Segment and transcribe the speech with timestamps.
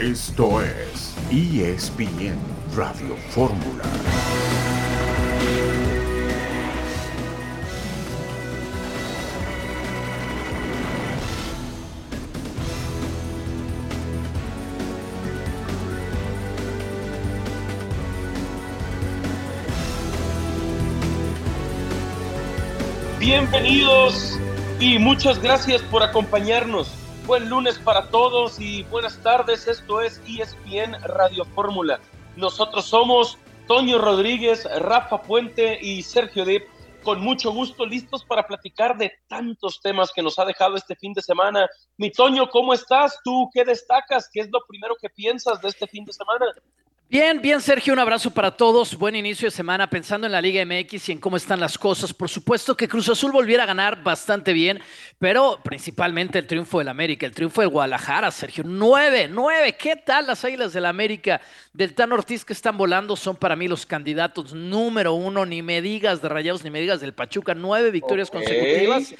[0.00, 2.38] Esto es ESPN
[2.76, 3.82] Radio Fórmula.
[23.18, 24.38] Bienvenidos
[24.78, 27.07] y muchas gracias por acompañarnos.
[27.28, 29.68] Buen lunes para todos y buenas tardes.
[29.68, 32.00] Esto es ESPN Radio Fórmula.
[32.36, 36.62] Nosotros somos Toño Rodríguez, Rafa Puente y Sergio Dip.
[37.02, 41.12] Con mucho gusto, listos para platicar de tantos temas que nos ha dejado este fin
[41.12, 41.68] de semana.
[41.98, 43.18] Mi Toño, ¿cómo estás?
[43.22, 44.30] ¿Tú qué destacas?
[44.32, 46.46] ¿Qué es lo primero que piensas de este fin de semana?
[47.10, 48.94] Bien, bien, Sergio, un abrazo para todos.
[48.94, 52.12] Buen inicio de semana pensando en la Liga MX y en cómo están las cosas.
[52.12, 54.78] Por supuesto que Cruz Azul volviera a ganar bastante bien,
[55.18, 58.62] pero principalmente el triunfo del América, el triunfo del Guadalajara, Sergio.
[58.66, 59.74] Nueve, nueve.
[59.78, 61.40] ¿Qué tal las Águilas del América
[61.72, 63.16] del Tan Ortiz que están volando?
[63.16, 65.46] Son para mí los candidatos número uno.
[65.46, 67.54] Ni me digas de Rayados, ni me digas del Pachuca.
[67.54, 69.14] Nueve victorias consecutivas.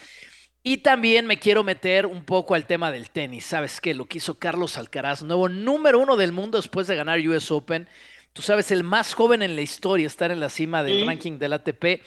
[0.62, 3.46] Y también me quiero meter un poco al tema del tenis.
[3.46, 3.94] ¿Sabes qué?
[3.94, 7.88] Lo que hizo Carlos Alcaraz, nuevo número uno del mundo después de ganar US Open.
[8.32, 11.54] Tú sabes, el más joven en la historia, estar en la cima del ranking del
[11.54, 12.02] ATP.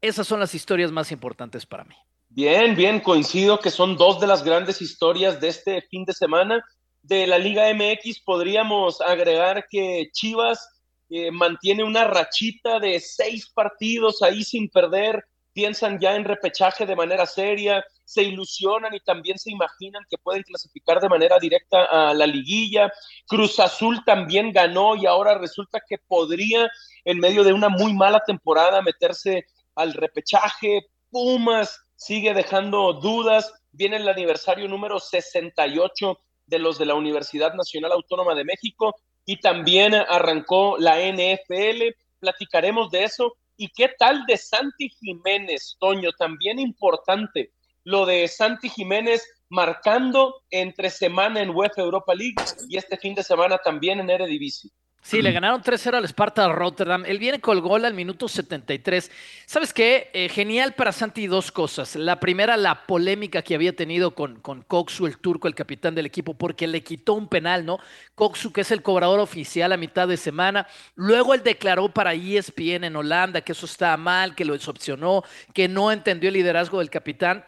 [0.00, 1.94] Esas son las historias más importantes para mí.
[2.28, 6.64] Bien, bien, coincido que son dos de las grandes historias de este fin de semana.
[7.02, 10.68] De la Liga MX podríamos agregar que Chivas
[11.08, 15.24] eh, mantiene una rachita de seis partidos ahí sin perder,
[15.56, 20.42] piensan ya en repechaje de manera seria, se ilusionan y también se imaginan que pueden
[20.42, 22.92] clasificar de manera directa a la liguilla.
[23.26, 26.68] Cruz Azul también ganó y ahora resulta que podría,
[27.06, 30.90] en medio de una muy mala temporada, meterse al repechaje.
[31.10, 33.50] Pumas sigue dejando dudas.
[33.72, 39.40] Viene el aniversario número 68 de los de la Universidad Nacional Autónoma de México y
[39.40, 41.96] también arrancó la NFL.
[42.20, 43.38] Platicaremos de eso.
[43.56, 46.12] ¿Y qué tal de Santi Jiménez, Toño?
[46.12, 47.52] También importante
[47.84, 52.36] lo de Santi Jiménez marcando entre semana en UEFA Europa League
[52.68, 54.72] y este fin de semana también en Eredivisie.
[55.06, 57.04] Sí, le ganaron 3-0 al Sparta Rotterdam.
[57.06, 59.08] Él viene con el gol al minuto 73.
[59.46, 60.10] ¿Sabes qué?
[60.12, 61.94] Eh, genial para Santi dos cosas.
[61.94, 66.06] La primera, la polémica que había tenido con, con Coxu, el turco, el capitán del
[66.06, 67.78] equipo, porque le quitó un penal, ¿no?
[68.16, 70.66] Coxu, que es el cobrador oficial a mitad de semana.
[70.96, 75.22] Luego él declaró para ESPN en Holanda que eso estaba mal, que lo decepcionó,
[75.54, 77.44] que no entendió el liderazgo del capitán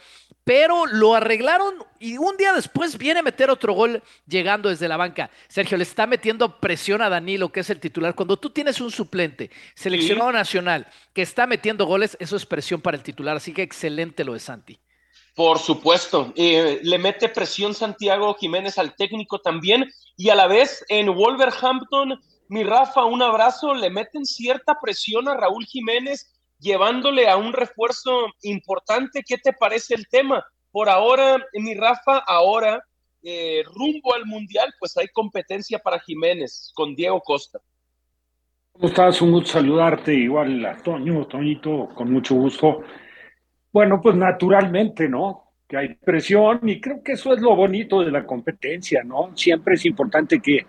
[0.49, 4.97] pero lo arreglaron y un día después viene a meter otro gol llegando desde la
[4.97, 5.29] banca.
[5.47, 8.15] Sergio, le está metiendo presión a Danilo, que es el titular.
[8.15, 12.97] Cuando tú tienes un suplente seleccionado nacional que está metiendo goles, eso es presión para
[12.97, 13.37] el titular.
[13.37, 14.79] Así que excelente lo de Santi.
[15.35, 19.85] Por supuesto, eh, le mete presión Santiago Jiménez al técnico también
[20.17, 25.35] y a la vez en Wolverhampton, mi Rafa, un abrazo, le meten cierta presión a
[25.35, 29.23] Raúl Jiménez llevándole a un refuerzo importante.
[29.27, 30.45] ¿Qué te parece el tema?
[30.71, 32.83] Por ahora, mi Rafa, ahora
[33.23, 37.59] eh, rumbo al Mundial, pues hay competencia para Jiménez con Diego Costa.
[38.73, 39.21] ¿Cómo estás?
[39.21, 42.83] Un gusto saludarte, igual a Toño, Toñito, con mucho gusto.
[43.73, 45.53] Bueno, pues naturalmente, ¿no?
[45.67, 49.37] Que hay presión y creo que eso es lo bonito de la competencia, ¿no?
[49.37, 50.65] Siempre es importante que,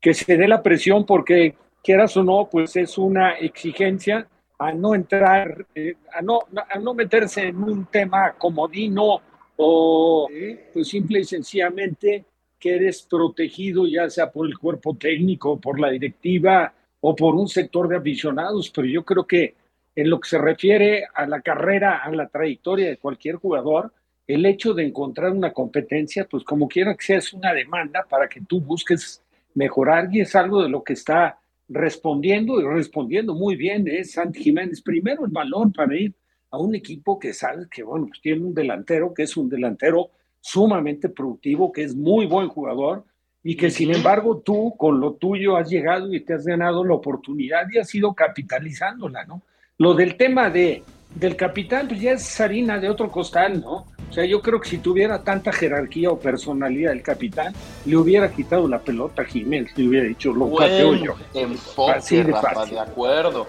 [0.00, 4.26] que se dé la presión porque quieras o no, pues es una exigencia
[4.66, 9.20] a no entrar, eh, a, no, a no meterse en un tema comodino
[9.56, 10.28] o
[10.72, 12.24] pues simple y sencillamente
[12.58, 17.48] que eres protegido ya sea por el cuerpo técnico, por la directiva o por un
[17.48, 19.54] sector de aficionados, pero yo creo que
[19.94, 23.92] en lo que se refiere a la carrera, a la trayectoria de cualquier jugador,
[24.26, 28.28] el hecho de encontrar una competencia, pues como quiera que sea, es una demanda para
[28.28, 29.22] que tú busques
[29.54, 31.38] mejorar y es algo de lo que está
[31.72, 34.82] respondiendo y respondiendo muy bien es Santi Jiménez.
[34.82, 36.14] Primero el balón para ir
[36.50, 40.10] a un equipo que sabe que, bueno, pues tiene un delantero que es un delantero
[40.40, 43.04] sumamente productivo, que es muy buen jugador
[43.44, 46.94] y que sin embargo tú con lo tuyo has llegado y te has ganado la
[46.94, 49.42] oportunidad y has ido capitalizándola, ¿no?
[49.78, 50.82] Lo del tema de
[51.14, 53.86] del capitán, pues ya es harina de otro costal, ¿no?
[54.12, 57.54] O sea, yo creo que si tuviera tanta jerarquía o personalidad el capitán,
[57.86, 61.14] le hubiera quitado la pelota a Jiménez, le hubiera dicho, lo pateo yo.
[61.32, 63.46] Enfoque, de, Rafa, de acuerdo.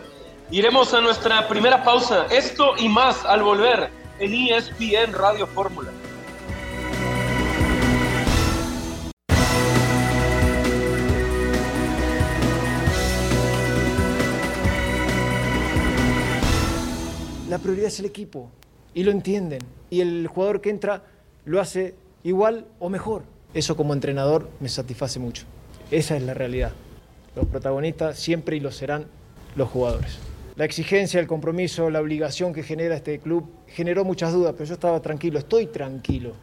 [0.51, 2.27] Iremos a nuestra primera pausa.
[2.31, 3.89] Esto y más al volver
[4.19, 5.91] en ESPN Radio Fórmula.
[17.49, 18.49] la prioridad es el equipo
[18.93, 19.59] y lo entienden.
[19.89, 21.03] Y el jugador que entra
[21.45, 23.23] lo hace igual o mejor.
[23.53, 25.45] Eso como entrenador me satisface mucho.
[25.91, 26.71] Esa es la realidad.
[27.35, 29.05] Los protagonistas siempre y lo serán
[29.55, 30.17] los jugadores.
[30.55, 34.75] La exigencia, el compromiso, la obligación que genera este club generó muchas dudas, pero yo
[34.75, 36.33] estaba tranquilo, estoy tranquilo.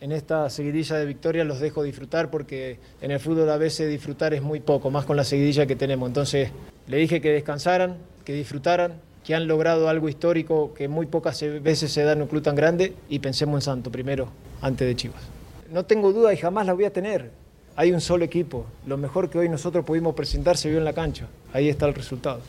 [0.00, 4.34] En esta seguidilla de victorias los dejo disfrutar porque en el fútbol a veces disfrutar
[4.34, 6.08] es muy poco, más con la seguidilla que tenemos.
[6.08, 6.50] Entonces
[6.88, 11.92] le dije que descansaran, que disfrutaran, que han logrado algo histórico que muy pocas veces
[11.92, 14.28] se da en un club tan grande y pensemos en Santo primero,
[14.60, 15.22] antes de Chivas.
[15.70, 17.30] No tengo duda y jamás la voy a tener.
[17.76, 18.66] Hay un solo equipo.
[18.86, 21.26] Lo mejor que hoy nosotros pudimos presentar se vio en la cancha.
[21.52, 22.40] Ahí está el resultado.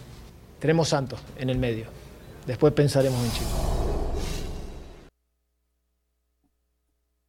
[0.60, 1.86] Tenemos Santos en el medio.
[2.46, 3.48] Después pensaremos en Chile.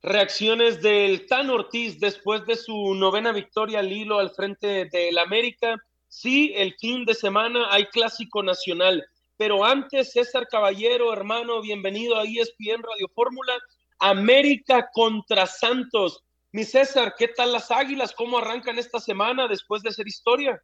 [0.03, 5.77] Reacciones del Tan Ortiz después de su novena victoria al hilo al frente del América.
[6.09, 12.25] Sí, el fin de semana hay clásico nacional, pero antes César Caballero, hermano, bienvenido a
[12.25, 13.55] ESPN Radio Fórmula.
[13.99, 16.25] América contra Santos.
[16.53, 18.15] Mi César, ¿qué tal las Águilas?
[18.15, 20.63] ¿Cómo arrancan esta semana después de ser historia?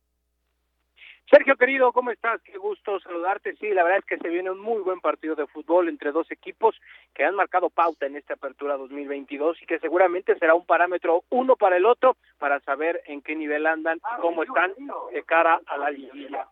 [1.31, 2.43] Sergio querido, ¿cómo estás?
[2.43, 3.55] Qué gusto saludarte.
[3.56, 6.28] Sí, la verdad es que se viene un muy buen partido de fútbol entre dos
[6.32, 6.75] equipos
[7.14, 11.55] que han marcado pauta en esta apertura 2022 y que seguramente será un parámetro uno
[11.55, 14.75] para el otro para saber en qué nivel andan, cómo están
[15.12, 16.49] de cara a la liguilla.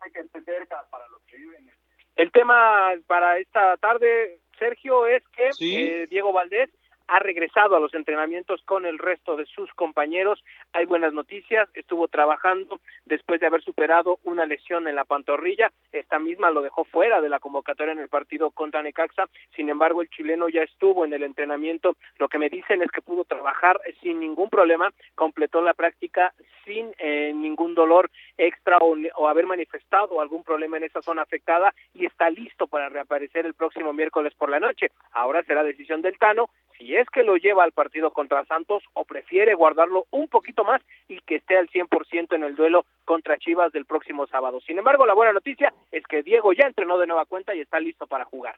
[2.18, 6.68] El tema para esta tarde, Sergio, es que eh, Diego Valdés
[7.08, 10.44] ha regresado a los entrenamientos con el resto de sus compañeros.
[10.72, 15.72] Hay buenas noticias, estuvo trabajando después de haber superado una lesión en la pantorrilla.
[15.90, 19.28] Esta misma lo dejó fuera de la convocatoria en el partido contra Necaxa.
[19.56, 21.96] Sin embargo, el chileno ya estuvo en el entrenamiento.
[22.18, 26.34] Lo que me dicen es que pudo trabajar sin ningún problema, completó la práctica
[26.66, 31.72] sin eh, ningún dolor extra o, o haber manifestado algún problema en esa zona afectada
[31.94, 34.90] y está listo para reaparecer el próximo miércoles por la noche.
[35.12, 39.04] Ahora será decisión del Tano si es que lo lleva al partido contra Santos o
[39.04, 43.72] prefiere guardarlo un poquito más y que esté al 100% en el duelo contra Chivas
[43.72, 44.60] del próximo sábado.
[44.60, 47.80] Sin embargo, la buena noticia es que Diego ya entrenó de nueva cuenta y está
[47.80, 48.54] listo para jugar.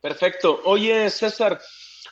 [0.00, 0.60] Perfecto.
[0.64, 1.60] Oye, César,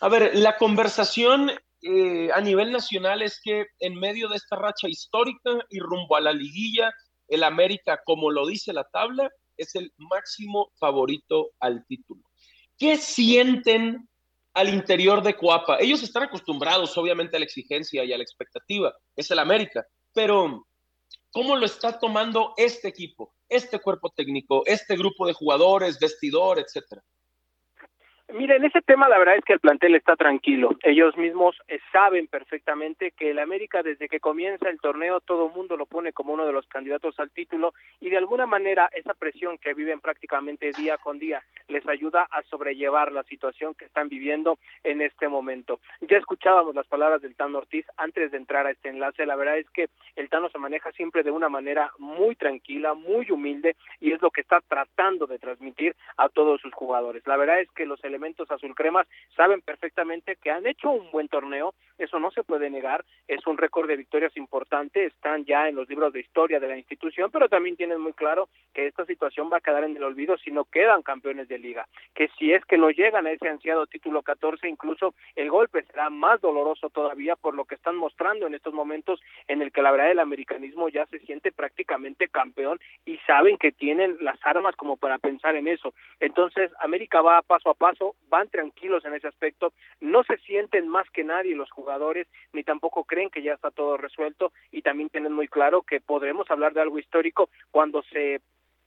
[0.00, 1.50] a ver, la conversación
[1.82, 6.20] eh, a nivel nacional es que en medio de esta racha histórica y rumbo a
[6.20, 6.92] la liguilla,
[7.28, 12.22] el América, como lo dice la tabla, es el máximo favorito al título.
[12.76, 14.08] ¿Qué sienten
[14.58, 15.78] al interior de Coapa.
[15.78, 18.92] Ellos están acostumbrados, obviamente, a la exigencia y a la expectativa.
[19.14, 19.86] Es el América.
[20.12, 20.66] Pero,
[21.30, 27.00] ¿cómo lo está tomando este equipo, este cuerpo técnico, este grupo de jugadores, vestidor, etcétera?
[28.30, 30.76] Mira, en ese tema la verdad es que el plantel está tranquilo.
[30.82, 35.54] Ellos mismos eh, saben perfectamente que el América desde que comienza el torneo todo el
[35.54, 39.14] mundo lo pone como uno de los candidatos al título y de alguna manera esa
[39.14, 44.10] presión que viven prácticamente día con día les ayuda a sobrellevar la situación que están
[44.10, 45.80] viviendo en este momento.
[46.02, 49.24] Ya escuchábamos las palabras del Tano Ortiz antes de entrar a este enlace.
[49.24, 53.30] La verdad es que el Tano se maneja siempre de una manera muy tranquila, muy
[53.30, 57.26] humilde y es lo que está tratando de transmitir a todos sus jugadores.
[57.26, 58.04] La verdad es que los
[58.50, 59.06] azul cremas
[59.36, 63.58] saben perfectamente que han hecho un buen torneo, eso no se puede negar, es un
[63.58, 67.48] récord de victorias importante, están ya en los libros de historia de la institución, pero
[67.48, 70.64] también tienen muy claro que esta situación va a quedar en el olvido si no
[70.64, 74.68] quedan campeones de liga, que si es que no llegan a ese ansiado título 14,
[74.68, 79.20] incluso el golpe será más doloroso todavía por lo que están mostrando en estos momentos
[79.46, 83.72] en el que la verdad el americanismo ya se siente prácticamente campeón y saben que
[83.72, 85.94] tienen las armas como para pensar en eso.
[86.20, 91.08] Entonces, América va paso a paso, van tranquilos en ese aspecto, no se sienten más
[91.10, 95.32] que nadie los jugadores, ni tampoco creen que ya está todo resuelto y también tienen
[95.32, 98.40] muy claro que podremos hablar de algo histórico cuando se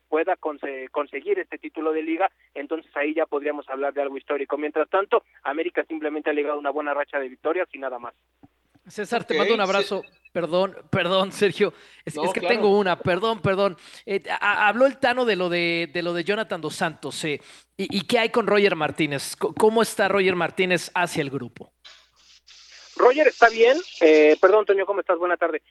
[0.09, 4.57] pueda conseguir este título de liga, entonces ahí ya podríamos hablar de algo histórico.
[4.57, 8.13] Mientras tanto, América simplemente ha llegado una buena racha de victorias y nada más.
[8.87, 10.03] César, te mando un abrazo.
[10.31, 11.73] Perdón, perdón, Sergio.
[12.05, 13.77] Es, que tengo una, perdón, perdón.
[14.05, 17.23] Eh, habló el Tano de lo de, de, lo de Jonathan Dos Santos.
[17.25, 17.41] Eh,
[17.77, 19.35] y, qué hay con Roger Martínez?
[19.35, 21.73] ¿Cómo está Roger Martínez hacia el grupo?
[22.95, 23.77] Roger está bien.
[24.01, 25.17] Eh, perdón, Antonio, ¿cómo estás?
[25.17, 25.61] Buena tarde.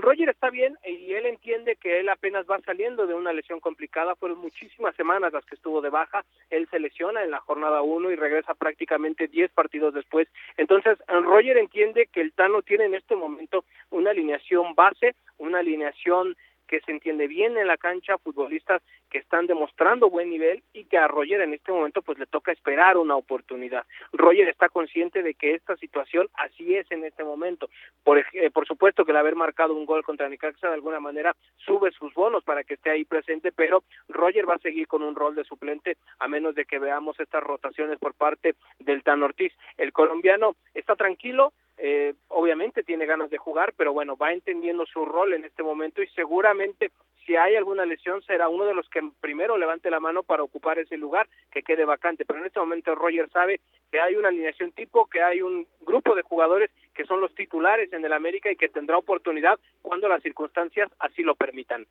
[0.00, 4.14] Roger está bien y él entiende que él apenas va saliendo de una lesión complicada.
[4.14, 6.24] Fueron muchísimas semanas las que estuvo de baja.
[6.50, 10.28] Él se lesiona en la jornada 1 y regresa prácticamente 10 partidos después.
[10.56, 16.36] Entonces, Roger entiende que el Tano tiene en este momento una alineación base, una alineación
[16.70, 20.98] que se entiende bien en la cancha, futbolistas que están demostrando buen nivel y que
[20.98, 23.84] a Roger en este momento pues le toca esperar una oportunidad.
[24.12, 27.68] Roger está consciente de que esta situación así es en este momento.
[28.04, 31.34] Por, eh, por supuesto que el haber marcado un gol contra Necaxa de alguna manera
[31.56, 35.16] sube sus bonos para que esté ahí presente, pero Roger va a seguir con un
[35.16, 39.52] rol de suplente a menos de que veamos estas rotaciones por parte del Tan Ortiz.
[39.76, 45.06] El colombiano está tranquilo, eh, obviamente tiene ganas de jugar, pero bueno, va entendiendo su
[45.06, 46.90] rol en este momento y seguramente
[47.24, 50.78] si hay alguna lesión será uno de los que primero levante la mano para ocupar
[50.78, 52.26] ese lugar que quede vacante.
[52.26, 53.60] Pero en este momento Roger sabe
[53.90, 57.90] que hay una alineación tipo, que hay un grupo de jugadores que son los titulares
[57.94, 61.86] en el América y que tendrá oportunidad cuando las circunstancias así lo permitan.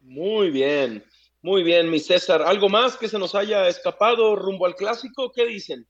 [0.00, 1.04] Muy bien,
[1.42, 2.42] muy bien, mi César.
[2.42, 5.30] ¿Algo más que se nos haya escapado rumbo al clásico?
[5.32, 5.86] ¿Qué dicen?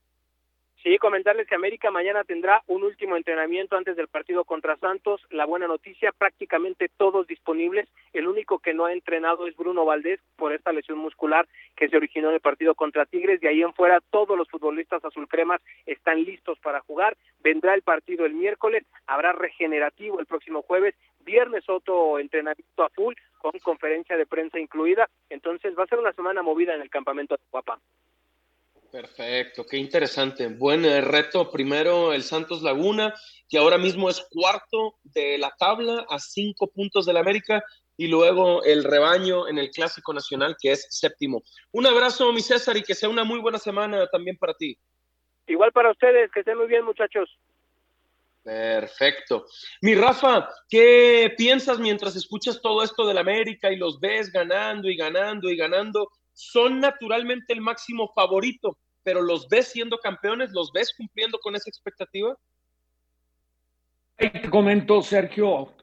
[0.87, 5.19] Sí, comentarles que América mañana tendrá un último entrenamiento antes del partido contra Santos.
[5.31, 7.89] La buena noticia, prácticamente todos disponibles.
[8.13, 11.97] El único que no ha entrenado es Bruno Valdés por esta lesión muscular que se
[11.97, 13.41] originó en el partido contra Tigres.
[13.41, 17.17] De ahí en fuera, todos los futbolistas azulcremas están listos para jugar.
[17.41, 23.13] Vendrá el partido el miércoles, habrá regenerativo el próximo jueves, viernes otro entrenamiento a full
[23.39, 25.09] con conferencia de prensa incluida.
[25.29, 27.77] Entonces va a ser una semana movida en el campamento de Guapa.
[28.97, 30.47] Perfecto, qué interesante.
[30.47, 31.51] Buen eh, reto.
[31.51, 33.13] Primero el Santos Laguna,
[33.47, 37.63] que ahora mismo es cuarto de la tabla a cinco puntos del América,
[37.95, 41.43] y luego el rebaño en el Clásico Nacional, que es séptimo.
[41.73, 44.75] Un abrazo, mi César, y que sea una muy buena semana también para ti.
[45.45, 47.29] Igual para ustedes, que estén muy bien, muchachos.
[48.41, 49.45] Perfecto.
[49.83, 54.97] Mi Rafa, ¿qué piensas mientras escuchas todo esto del América y los ves ganando y
[54.97, 56.09] ganando y ganando?
[56.37, 58.77] son naturalmente el máximo favorito,
[59.07, 62.37] pero los ves siendo campeones, los ves cumpliendo con esa expectativa.
[64.17, 65.73] Te comento, Sergio,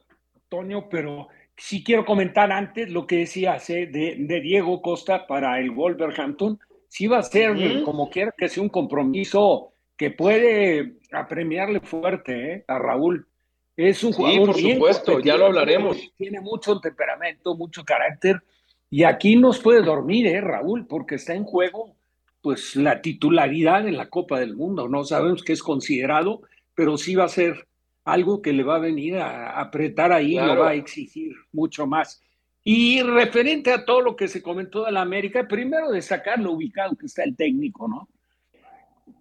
[0.50, 5.70] Toño, pero sí quiero comentar antes lo que decías de, de, Diego Costa para el
[5.70, 6.60] Wolverhampton.
[6.86, 12.64] Sí va a ser, como quiera que sea, un compromiso que puede apremiarle fuerte ¿eh?
[12.68, 13.26] a Raúl.
[13.74, 14.54] Es un jugador.
[14.54, 15.96] Sí, por supuesto, ya lo hablaremos.
[16.18, 18.42] Tiene mucho temperamento, mucho carácter
[18.90, 20.86] y aquí nos puede dormir, ¿eh, Raúl?
[20.86, 21.96] Porque está en juego
[22.44, 24.86] pues la titularidad en la Copa del Mundo.
[24.86, 26.42] No sabemos qué es considerado,
[26.74, 27.66] pero sí va a ser
[28.04, 32.22] algo que le va a venir a apretar ahí, lo va a exigir mucho más.
[32.62, 36.94] Y referente a todo lo que se comentó de la América, primero destacar lo ubicado
[36.96, 38.10] que está el técnico, ¿no?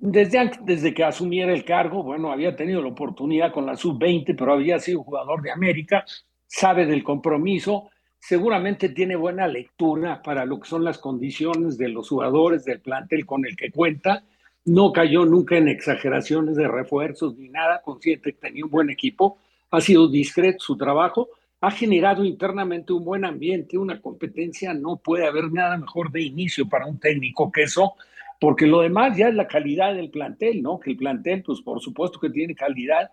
[0.02, 4.52] Desde, desde que asumiera el cargo, bueno, había tenido la oportunidad con la sub-20, pero
[4.52, 6.04] había sido jugador de América,
[6.46, 7.90] sabe del compromiso,
[8.26, 13.26] seguramente tiene buena lectura para lo que son las condiciones de los jugadores del plantel
[13.26, 14.24] con el que cuenta.
[14.64, 19.40] No cayó nunca en exageraciones de refuerzos ni nada, consciente que tenía un buen equipo,
[19.72, 21.28] ha sido discreto su trabajo,
[21.60, 26.70] ha generado internamente un buen ambiente, una competencia, no puede haber nada mejor de inicio
[26.70, 27.96] para un técnico que eso,
[28.40, 30.80] porque lo demás ya es la calidad del plantel, ¿no?
[30.80, 33.12] Que el plantel, pues por supuesto que tiene calidad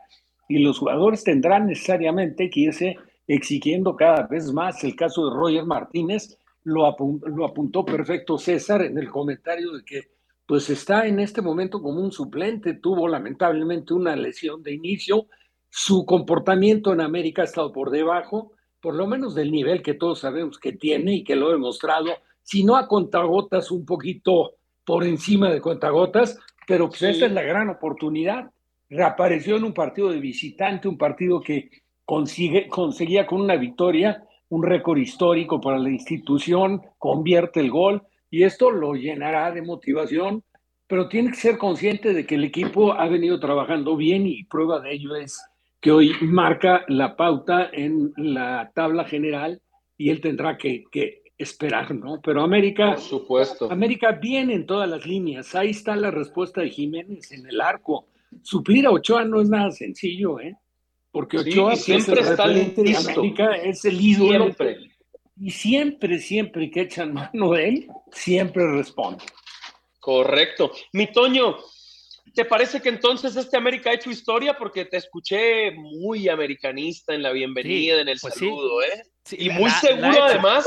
[0.48, 2.96] y los jugadores tendrán necesariamente que irse
[3.34, 4.82] exigiendo cada vez más.
[4.82, 10.08] El caso de Roger Martínez lo, apuntó, perfecto César en el comentario de que
[10.46, 15.26] pues está en este momento como un suplente, tuvo lamentablemente una lesión de inicio,
[15.68, 20.18] su comportamiento en América ha estado por debajo, por lo menos del nivel que todos
[20.18, 22.08] sabemos que tiene y que lo ha demostrado,
[22.42, 27.42] si no a contagotas, un poquito por encima de contagotas, pero pues esta es la
[27.42, 28.50] gran oportunidad.
[28.88, 31.70] Reapareció en un partido de visitante, un partido que
[32.10, 38.42] consigue, conseguía con una victoria un récord histórico para la institución, convierte el gol y
[38.42, 40.42] esto lo llenará de motivación,
[40.88, 44.80] pero tiene que ser consciente de que el equipo ha venido trabajando bien y prueba
[44.80, 45.40] de ello es
[45.80, 49.62] que hoy marca la pauta en la tabla general
[49.96, 52.20] y él tendrá que, que esperar, ¿no?
[52.20, 53.70] Pero América, Por supuesto.
[53.70, 55.54] América viene en todas las líneas.
[55.54, 58.06] Ahí está la respuesta de Jiménez en el arco.
[58.42, 60.56] Suplir a Ochoa no es nada sencillo, ¿eh?
[61.10, 63.22] Porque Ochoa siempre está listo.
[63.62, 64.44] es el ídolo.
[64.44, 64.90] Siempre.
[65.42, 69.24] Y siempre, siempre que echan mano de él, siempre responde.
[69.98, 70.70] Correcto.
[70.92, 71.56] Mi Toño,
[72.34, 74.56] ¿te parece que entonces este América ha hecho historia?
[74.58, 79.02] Porque te escuché muy americanista en la bienvenida, en el pues saludo, ¿eh?
[79.32, 80.66] y muy seguro además.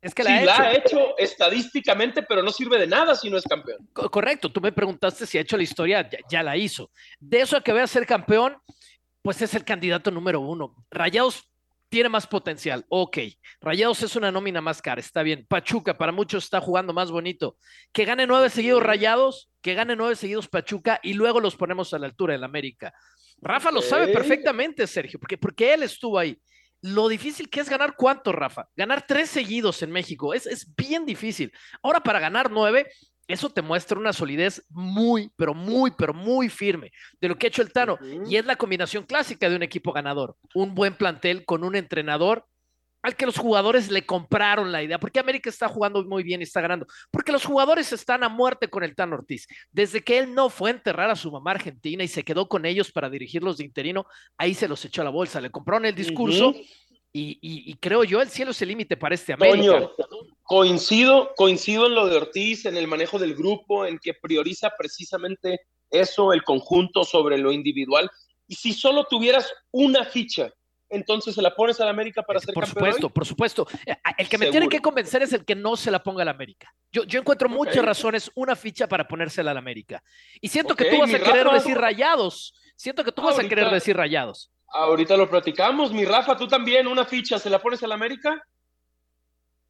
[0.00, 0.62] Es que la, ha, la hecho.
[0.62, 3.88] ha hecho estadísticamente, pero no sirve de nada si no es campeón.
[3.92, 6.90] Correcto, tú me preguntaste si ha hecho la historia, ya, ya la hizo.
[7.20, 8.56] De eso a que vea ser campeón,
[9.22, 10.74] pues es el candidato número uno.
[10.90, 11.48] Rayados
[11.88, 13.18] tiene más potencial, ok.
[13.60, 15.46] Rayados es una nómina más cara, está bien.
[15.46, 17.56] Pachuca para muchos está jugando más bonito.
[17.92, 21.98] Que gane nueve seguidos Rayados, que gane nueve seguidos Pachuca y luego los ponemos a
[21.98, 22.94] la altura del América.
[23.40, 26.40] Rafa lo sabe perfectamente, Sergio, porque, porque él estuvo ahí.
[26.80, 28.68] Lo difícil que es ganar cuánto, Rafa.
[28.74, 31.52] Ganar tres seguidos en México es, es bien difícil.
[31.82, 32.90] Ahora, para ganar nueve,
[33.32, 37.48] eso te muestra una solidez muy, pero muy, pero muy firme de lo que ha
[37.48, 37.98] hecho el Tano.
[38.26, 40.36] Y es la combinación clásica de un equipo ganador.
[40.54, 42.46] Un buen plantel con un entrenador
[43.02, 44.98] al que los jugadores le compraron la idea.
[44.98, 46.86] Porque América está jugando muy bien y está ganando.
[47.10, 49.46] Porque los jugadores están a muerte con el Tan Ortiz.
[49.72, 52.64] Desde que él no fue a enterrar a su mamá argentina y se quedó con
[52.64, 54.06] ellos para dirigirlos de interino,
[54.38, 55.40] ahí se los echó a la bolsa.
[55.40, 56.54] Le compraron el discurso.
[57.12, 59.90] Y, creo yo, el cielo es el límite para este América.
[60.42, 65.60] coincido, coincido en lo de Ortiz, en el manejo del grupo, en que prioriza precisamente
[65.90, 68.10] eso, el conjunto sobre lo individual.
[68.46, 70.52] Y si solo tuvieras una ficha
[70.92, 74.28] entonces se la pones a la América para ser por Supuesto, por supuesto, eh, El
[74.28, 76.72] que me tiene que convencer es el que no se la ponga a la América.
[76.92, 80.02] Yo, yo encuentro muchas razones, una ficha para ponérsela a la América.
[80.40, 82.52] Y siento que tú vas a querer decir rayados.
[82.76, 84.50] Siento que tú vas a querer decir rayados.
[84.72, 85.92] Ahorita lo platicamos.
[85.92, 88.42] Mi Rafa, tú también, una ficha, ¿se la pones a la América?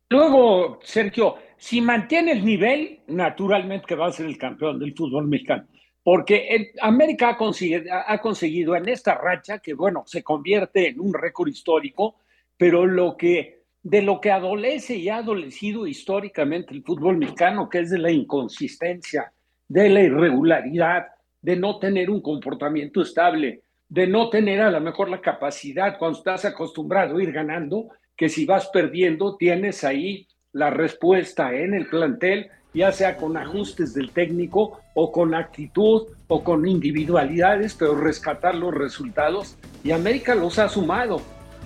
[0.09, 5.27] Luego, Sergio, si mantiene el nivel, naturalmente que va a ser el campeón del fútbol
[5.27, 5.67] mexicano
[6.03, 11.15] porque América ha conseguido, ha conseguido, en esta racha, que bueno, se convierte en un
[11.15, 12.17] récord histórico,
[12.57, 17.81] pero lo que, de lo que adolece y ha adolecido históricamente el fútbol mexicano, que
[17.81, 19.33] es de la inconsistencia,
[19.69, 21.07] de la irregularidad,
[21.41, 26.17] de no tener un comportamiento estable, de no tener a lo mejor la capacidad cuando
[26.17, 31.87] estás acostumbrado a ir ganando, que si vas perdiendo tienes ahí la respuesta en el
[31.87, 38.55] plantel ya sea con ajustes del técnico o con actitud o con individualidades, pero rescatar
[38.55, 41.21] los resultados y América los ha sumado.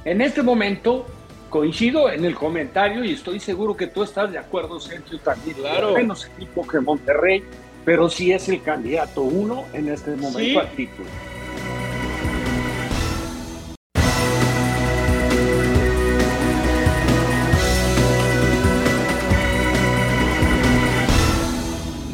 [0.05, 1.07] En este momento
[1.49, 5.59] coincido en el comentario y estoy seguro que tú estás de acuerdo, Sergio, también.
[5.59, 5.95] Claro.
[5.95, 7.45] Menos equipo que Monterrey,
[7.85, 11.09] pero sí es el candidato uno en este momento al título.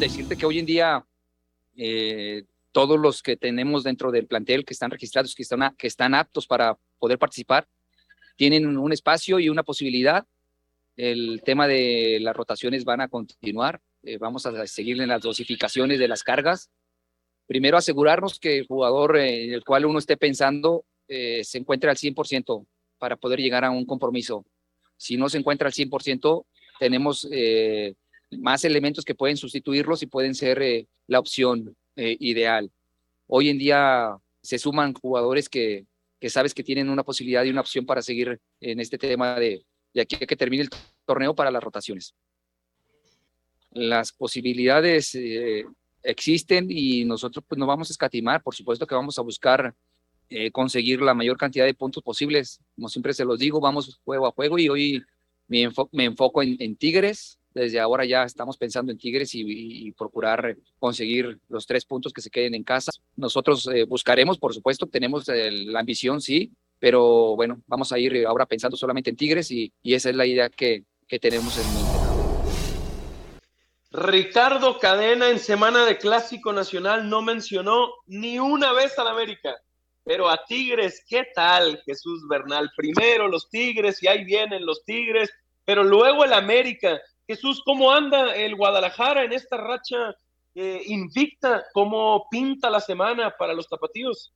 [0.03, 1.05] Decirte que hoy en día
[1.77, 6.13] eh, todos los que tenemos dentro del plantel, que están registrados, que están, que están
[6.13, 7.67] aptos para poder participar,
[8.35, 10.25] tienen un espacio y una posibilidad.
[10.97, 13.81] El tema de las rotaciones van a continuar.
[14.03, 16.69] Eh, vamos a seguir en las dosificaciones de las cargas.
[17.47, 21.97] Primero asegurarnos que el jugador en el cual uno esté pensando eh, se encuentre al
[21.97, 22.65] 100%
[22.97, 24.45] para poder llegar a un compromiso.
[24.97, 26.45] Si no se encuentra al 100%,
[26.79, 27.27] tenemos
[28.39, 32.71] más elementos que pueden sustituirlos y pueden ser eh, la opción eh, ideal.
[33.27, 35.85] Hoy en día se suman jugadores que,
[36.27, 40.01] sabes que tienen una posibilidad y una opción para seguir en este tema de, de
[40.01, 40.69] aquí a que termine el
[41.05, 42.13] torneo para las rotaciones.
[43.71, 45.65] Las posibilidades eh,
[46.03, 49.73] existen y nosotros pues no vamos a escatimar, por supuesto que vamos a buscar
[50.51, 52.59] conseguir la mayor cantidad de puntos posibles.
[52.73, 55.03] Como siempre se los digo, vamos juego a juego y hoy
[55.47, 55.61] me,
[56.05, 61.65] enfoco en, en Tigres, desde ahora ya estamos pensando en Tigres y, procurar conseguir los
[61.65, 62.91] tres puntos que se queden en casa.
[63.15, 68.45] Nosotros eh, buscaremos, por supuesto, tenemos la ambición, sí, pero bueno, vamos a ir ahora
[68.45, 71.93] pensando solamente en Tigres y, esa es la idea que, que tenemos en mente.
[73.91, 79.55] Ricardo Cadena en semana de Clásico Nacional no mencionó ni una vez al América,
[80.03, 82.71] pero a Tigres, ¿qué tal Jesús Bernal?
[82.75, 85.29] Primero los Tigres y ahí vienen los Tigres,
[85.63, 86.99] pero luego el América.
[87.33, 90.15] Jesús, ¿cómo anda el Guadalajara en esta racha
[90.53, 91.63] eh, invicta?
[91.73, 94.31] ¿Cómo pinta la semana para los tapatíos?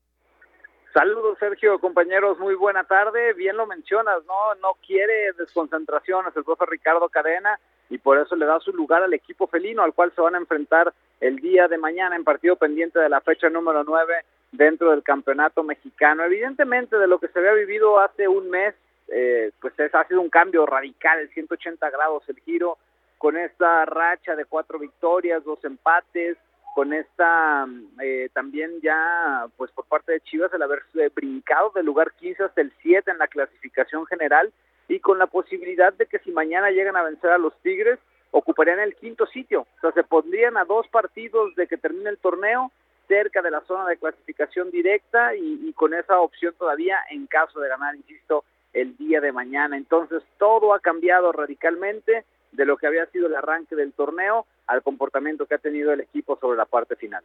[0.95, 3.33] Saludos, Sergio, compañeros, muy buena tarde.
[3.33, 4.55] Bien lo mencionas, ¿no?
[4.55, 7.59] No quiere desconcentración el profe Ricardo Cadena
[7.91, 10.39] y por eso le da su lugar al equipo felino, al cual se van a
[10.39, 14.11] enfrentar el día de mañana en partido pendiente de la fecha número 9
[14.51, 16.23] dentro del campeonato mexicano.
[16.23, 18.73] Evidentemente, de lo que se había vivido hace un mes,
[19.09, 22.77] eh, pues es, ha sido un cambio radical, 180 grados el giro,
[23.17, 26.37] con esta racha de cuatro victorias, dos empates,
[26.75, 27.65] con esta
[28.03, 30.83] eh, también ya, pues por parte de Chivas, el haber
[31.15, 34.53] brincado del lugar 15 hasta el 7 en la clasificación general
[34.87, 37.97] y con la posibilidad de que si mañana llegan a vencer a los Tigres,
[38.29, 42.19] ocuparían el quinto sitio, o sea, se pondrían a dos partidos de que termine el
[42.19, 42.71] torneo
[43.07, 47.69] cerca de la zona de clasificación directa y con esa opción todavía en caso de
[47.69, 48.43] ganar, insisto,
[48.81, 49.77] el día de mañana.
[49.77, 54.81] Entonces todo ha cambiado radicalmente de lo que había sido el arranque del torneo al
[54.83, 57.23] comportamiento que ha tenido el equipo sobre la parte final.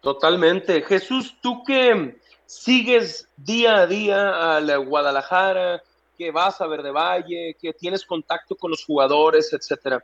[0.00, 0.82] Totalmente.
[0.82, 5.82] Jesús, tú que sigues día a día a la Guadalajara,
[6.16, 10.02] que vas a Verde Valle, que tienes contacto con los jugadores, etcétera.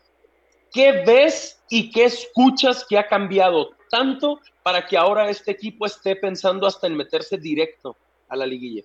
[0.73, 6.17] ¿Qué ves y qué escuchas que ha cambiado tanto para que ahora este equipo esté
[6.17, 7.97] pensando hasta en meterse directo
[8.29, 8.83] a la liguilla?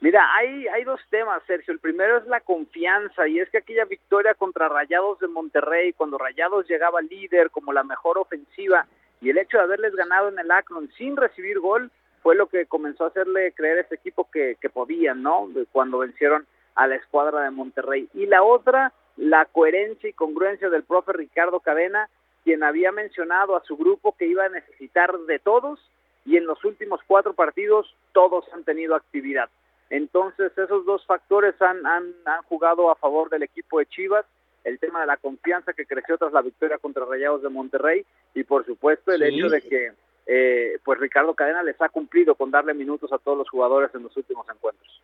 [0.00, 1.74] Mira, hay, hay dos temas, Sergio.
[1.74, 6.16] El primero es la confianza y es que aquella victoria contra Rayados de Monterrey, cuando
[6.16, 8.86] Rayados llegaba líder como la mejor ofensiva
[9.20, 11.90] y el hecho de haberles ganado en el Akron sin recibir gol
[12.22, 15.50] fue lo que comenzó a hacerle creer a ese equipo que, que podían, ¿no?
[15.70, 18.08] Cuando vencieron a la escuadra de Monterrey.
[18.14, 22.08] Y la otra, la coherencia y congruencia del profe Ricardo Cadena,
[22.44, 25.78] quien había mencionado a su grupo que iba a necesitar de todos
[26.24, 29.50] y en los últimos cuatro partidos todos han tenido actividad.
[29.90, 34.24] Entonces esos dos factores han, han, han jugado a favor del equipo de Chivas,
[34.64, 38.44] el tema de la confianza que creció tras la victoria contra Rayados de Monterrey y
[38.44, 39.92] por supuesto el hecho de que
[40.26, 44.04] eh, pues Ricardo Cadena les ha cumplido con darle minutos a todos los jugadores en
[44.04, 45.02] los últimos encuentros.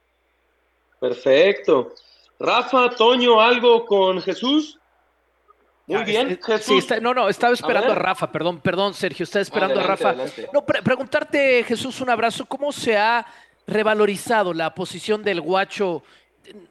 [1.00, 1.94] Perfecto.
[2.38, 4.78] Rafa, Toño, ¿algo con Jesús?
[5.86, 6.84] Muy bien, Jesús.
[6.84, 10.14] Sí, no, no, estaba esperando a, Rafa, perdón, perdón, Sergio, estaba esperando a Rafa.
[10.52, 13.24] No, preguntarte, Jesús, un abrazo, ¿cómo se ha
[13.66, 16.02] revalorizado la posición del guacho,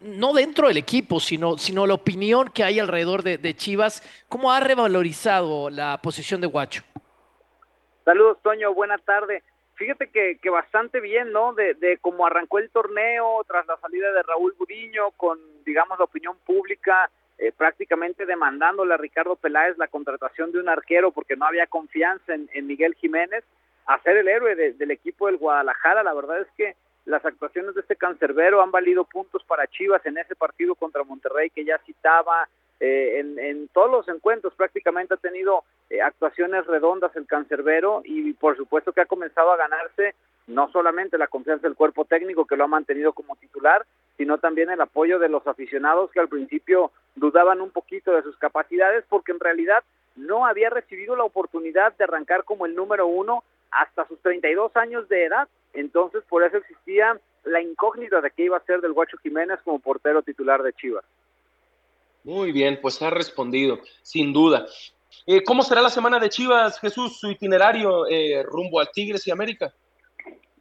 [0.01, 4.01] no dentro del equipo, sino, sino la opinión que hay alrededor de, de Chivas?
[4.29, 6.83] ¿Cómo ha revalorizado la posición de guacho?
[8.05, 9.43] Saludos, Toño, buena tarde.
[9.75, 11.53] Fíjate que, que bastante bien, ¿no?
[11.53, 16.05] De, de cómo arrancó el torneo tras la salida de Raúl Gudiño, con, digamos, la
[16.05, 21.45] opinión pública eh, prácticamente demandándole a Ricardo Peláez la contratación de un arquero porque no
[21.45, 23.43] había confianza en, en Miguel Jiménez,
[23.85, 26.01] a ser el héroe de, del equipo del Guadalajara.
[26.03, 30.17] La verdad es que las actuaciones de este cancerbero han valido puntos para Chivas en
[30.17, 32.47] ese partido contra Monterrey que ya citaba,
[32.79, 38.33] eh, en, en, todos los encuentros prácticamente ha tenido eh, actuaciones redondas el cancerbero y
[38.33, 40.15] por supuesto que ha comenzado a ganarse
[40.47, 43.85] no solamente la confianza del cuerpo técnico que lo ha mantenido como titular,
[44.17, 48.37] sino también el apoyo de los aficionados que al principio dudaban un poquito de sus
[48.37, 49.83] capacidades porque en realidad
[50.15, 55.09] no había recibido la oportunidad de arrancar como el número uno hasta sus 32 años
[55.09, 55.47] de edad.
[55.75, 59.79] Entonces por eso existía la incógnita de qué iba a ser del Guacho Jiménez como
[59.79, 61.05] portero titular de Chivas.
[62.23, 64.65] Muy bien, pues ha respondido, sin duda.
[65.27, 69.31] Eh, ¿Cómo será la semana de Chivas, Jesús, su itinerario eh, rumbo al Tigres y
[69.31, 69.71] América?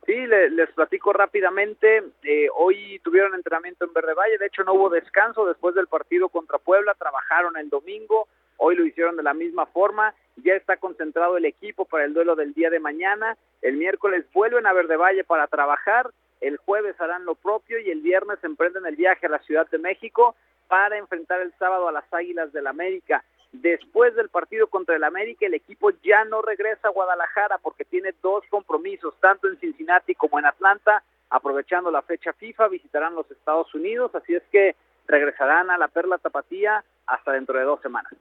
[0.05, 2.05] Sí, les, les platico rápidamente.
[2.23, 6.29] Eh, hoy tuvieron entrenamiento en Verde Valle, de hecho no hubo descanso después del partido
[6.29, 11.37] contra Puebla, trabajaron el domingo, hoy lo hicieron de la misma forma, ya está concentrado
[11.37, 15.25] el equipo para el duelo del día de mañana, el miércoles vuelven a Verde Valle
[15.25, 19.39] para trabajar, el jueves harán lo propio y el viernes emprenden el viaje a la
[19.41, 20.35] Ciudad de México
[20.69, 23.25] para enfrentar el sábado a las Águilas del América.
[23.53, 28.13] Después del partido contra el América, el equipo ya no regresa a Guadalajara porque tiene
[28.21, 31.03] dos compromisos, tanto en Cincinnati como en Atlanta.
[31.31, 34.75] Aprovechando la fecha FIFA, visitarán los Estados Unidos, así es que
[35.07, 38.13] regresarán a la Perla Tapatía hasta dentro de dos semanas.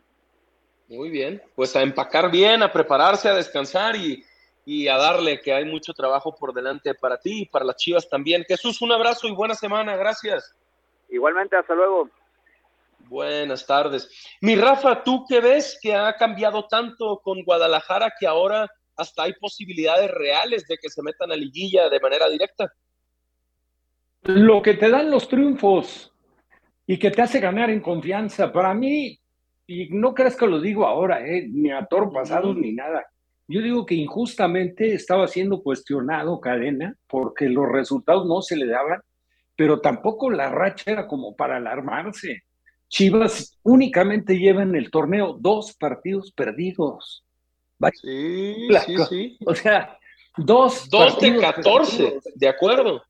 [0.93, 4.23] Muy bien, pues a empacar bien, a prepararse, a descansar y,
[4.63, 8.07] y a darle que hay mucho trabajo por delante para ti y para las Chivas
[8.07, 8.45] también.
[8.47, 10.55] Jesús, un abrazo y buena semana, gracias.
[11.09, 12.11] Igualmente, hasta luego.
[12.99, 14.07] Buenas tardes.
[14.39, 19.33] Mi Rafa, ¿tú qué ves que ha cambiado tanto con Guadalajara que ahora hasta hay
[19.33, 22.71] posibilidades reales de que se metan a liguilla de manera directa?
[24.21, 26.13] Lo que te dan los triunfos
[26.85, 29.19] y que te hace ganar en confianza, para mí,
[29.73, 33.05] y no creas que lo digo ahora, eh, ni a toro pasado ni nada.
[33.47, 39.01] Yo digo que injustamente estaba siendo cuestionado Cadena porque los resultados no se le daban,
[39.55, 42.43] pero tampoco la racha era como para alarmarse.
[42.87, 47.25] Chivas únicamente lleva en el torneo dos partidos perdidos.
[48.01, 49.37] Sí, sí, sí.
[49.45, 49.97] O sea,
[50.37, 50.89] dos.
[50.89, 52.23] Dos de 14, perdidos.
[52.35, 53.03] de acuerdo.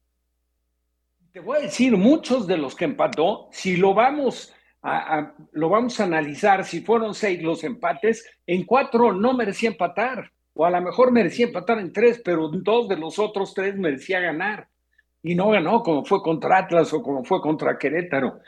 [1.31, 4.53] Te voy a decir, muchos de los que empató, si lo vamos
[5.53, 10.65] lo vamos a analizar, si fueron seis los empates, en cuatro no merecía empatar, o
[10.65, 14.67] a lo mejor merecía empatar en tres, pero dos de los otros tres merecía ganar.
[15.21, 18.39] Y no ganó, como fue contra Atlas o como fue contra Querétaro.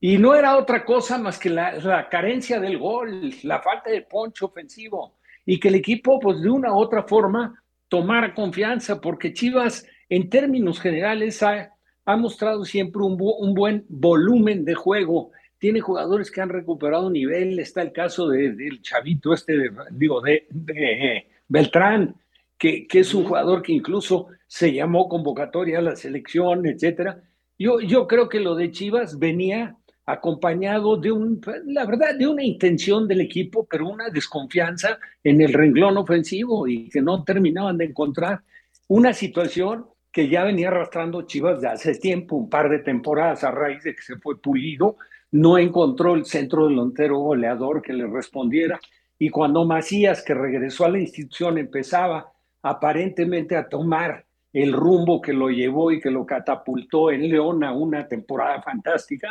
[0.00, 4.02] Y no era otra cosa más que la, la, carencia del gol, la falta de
[4.02, 5.18] poncho ofensivo
[5.50, 10.28] y que el equipo, pues de una u otra forma, tomara confianza, porque Chivas, en
[10.28, 11.72] términos generales, ha,
[12.04, 15.30] ha mostrado siempre un, un, buen volumen de juego.
[15.58, 17.58] Tiene jugadores que han recuperado nivel.
[17.58, 22.14] Está el caso de, del chavito este, de, digo, de, de Beltrán,
[22.56, 27.22] que, que, es un jugador que incluso se llamó convocatoria a la selección, etcétera.
[27.58, 29.76] Yo, yo creo que lo de Chivas venía
[30.08, 35.52] acompañado de un, la verdad, de una intención del equipo, pero una desconfianza en el
[35.52, 38.40] renglón ofensivo y que no terminaban de encontrar
[38.86, 43.50] una situación que ya venía arrastrando Chivas de hace tiempo, un par de temporadas a
[43.50, 44.96] raíz de que se fue pulido,
[45.30, 48.80] no encontró el centro delantero goleador que le respondiera
[49.18, 55.32] y cuando Macías, que regresó a la institución, empezaba aparentemente a tomar el rumbo que
[55.32, 59.28] lo llevó y que lo catapultó en León a una temporada fantástica,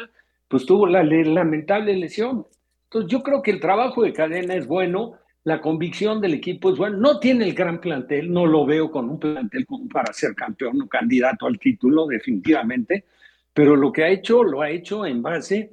[0.48, 2.46] pues tuvo la lamentable lesión.
[2.84, 6.78] Entonces yo creo que el trabajo de cadena es bueno, la convicción del equipo es
[6.78, 10.82] buena, no tiene el gran plantel, no lo veo con un plantel para ser campeón
[10.82, 13.06] o candidato al título definitivamente,
[13.54, 15.72] pero lo que ha hecho lo ha hecho en base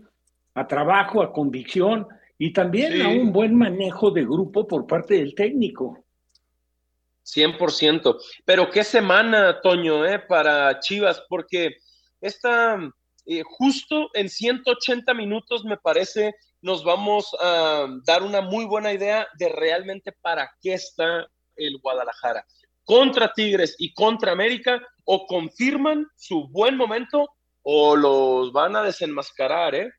[0.55, 2.07] a trabajo, a convicción
[2.39, 6.05] y también a un buen manejo de grupo por parte del técnico.
[7.25, 8.17] 100%.
[8.45, 11.77] Pero qué semana, Toño, eh, para Chivas, porque
[12.21, 12.79] esta,
[13.27, 19.27] eh, justo en 180 minutos, me parece, nos vamos a dar una muy buena idea
[19.39, 22.45] de realmente para qué está el Guadalajara.
[22.85, 27.29] Contra Tigres y contra América, o confirman su buen momento
[27.63, 29.91] o los van a desenmascarar, ¿eh?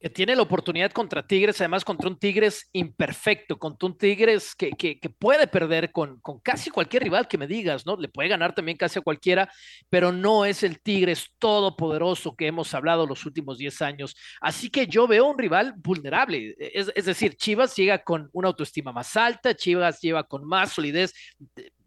[0.00, 4.70] Que tiene la oportunidad contra Tigres, además contra un Tigres imperfecto, contra un Tigres que,
[4.70, 7.96] que, puede perder con, con, casi cualquier rival que me digas, ¿no?
[7.96, 9.50] Le puede ganar también casi a cualquiera,
[9.90, 14.16] pero no es el Tigres todopoderoso que hemos hablado los últimos 10 años.
[14.40, 18.92] Así que yo veo un rival vulnerable, es, es decir, Chivas llega con una autoestima
[18.92, 21.12] más alta, Chivas lleva con más solidez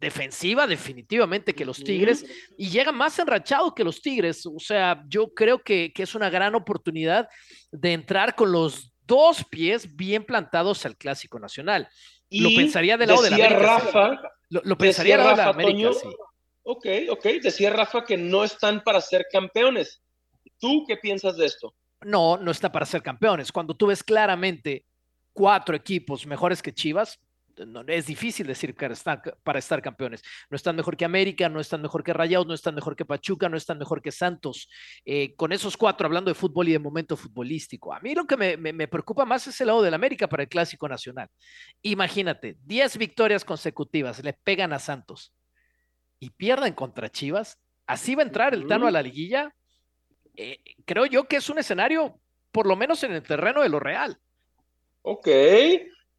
[0.02, 2.26] defensiva definitivamente que los Tigres
[2.58, 4.46] y llega más enrachado que los Tigres.
[4.46, 7.30] O sea, yo creo que, que, es una gran oportunidad
[7.72, 11.88] de entrar con los dos pies bien plantados al Clásico Nacional.
[12.28, 13.60] Y lo pensaría del lado de la América.
[13.60, 16.08] Rafa, lo, pensaría del lado de la América, sí.
[16.64, 17.26] Ok, ok.
[17.42, 20.02] Decía Rafa que no están para ser campeones.
[20.58, 21.76] ¿Tú qué piensas de esto?
[22.02, 23.52] No, no está para ser campeones.
[23.52, 24.86] Cuando tú ves claramente
[25.34, 27.20] cuatro equipos mejores que Chivas,
[27.88, 30.22] es difícil decir que están para estar campeones.
[30.50, 33.50] No están mejor que América, no están mejor que Rayados, no están mejor que Pachuca,
[33.50, 34.70] no están mejor que Santos.
[35.06, 37.94] Eh, con esos cuatro, hablando de fútbol y de momento futbolístico.
[37.94, 40.88] A mí lo que me, preocupa más es el lado del América para el Clásico
[40.88, 41.30] Nacional.
[41.82, 45.34] Imagínate, 10 victorias consecutivas, le pegan a Santos
[46.20, 47.58] y pierden contra Chivas.
[47.88, 49.54] Así va a entrar el Tano a la liguilla.
[50.36, 52.20] Eh, creo yo que es un escenario,
[52.52, 54.18] por lo menos en el terreno de lo real.
[55.04, 55.28] Ok,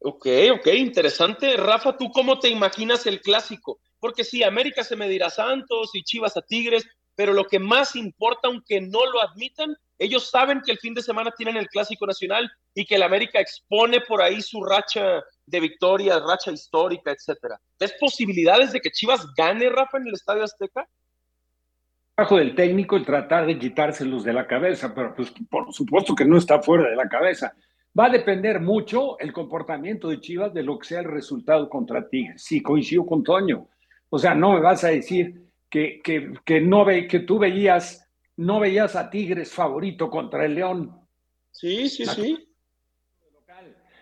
[0.05, 1.55] Ok, ok, interesante.
[1.55, 3.79] Rafa, ¿tú cómo te imaginas el clásico?
[4.01, 6.85] Porque sí, América se medirá a Santos y Chivas a Tigres,
[7.15, 11.01] pero lo que más importa, aunque no lo admitan, ellos saben que el fin de
[11.01, 15.59] semana tienen el clásico nacional y que el América expone por ahí su racha de
[15.61, 17.57] victorias, racha histórica, etcétera.
[17.79, 20.85] ¿Ves posibilidades de que Chivas gane, Rafa, en el Estadio Azteca?
[22.17, 26.25] Bajo del técnico el tratar de quitárselos de la cabeza, pero pues por supuesto que
[26.25, 27.55] no está fuera de la cabeza.
[27.97, 32.09] Va a depender mucho el comportamiento de Chivas de lo que sea el resultado contra
[32.09, 32.43] Tigres.
[32.43, 33.67] Sí, coincido con Toño.
[34.09, 38.09] O sea, no me vas a decir que, que, que no ve, que tú veías,
[38.37, 40.91] no veías a Tigres favorito contra el León.
[41.51, 42.47] Sí, sí, sí.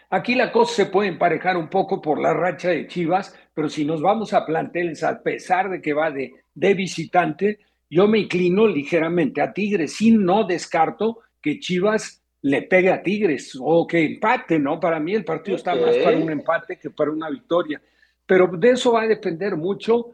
[0.09, 3.85] Aquí la cosa se puede emparejar un poco por la racha de Chivas, pero si
[3.85, 8.67] nos vamos a planteles, a pesar de que va de, de visitante, yo me inclino
[8.67, 9.93] ligeramente a Tigres.
[9.93, 14.79] Sí, no descarto que Chivas le pegue a Tigres o que empate, ¿no?
[14.79, 17.81] Para mí el partido está más para un empate que para una victoria.
[18.25, 20.11] Pero de eso va a depender mucho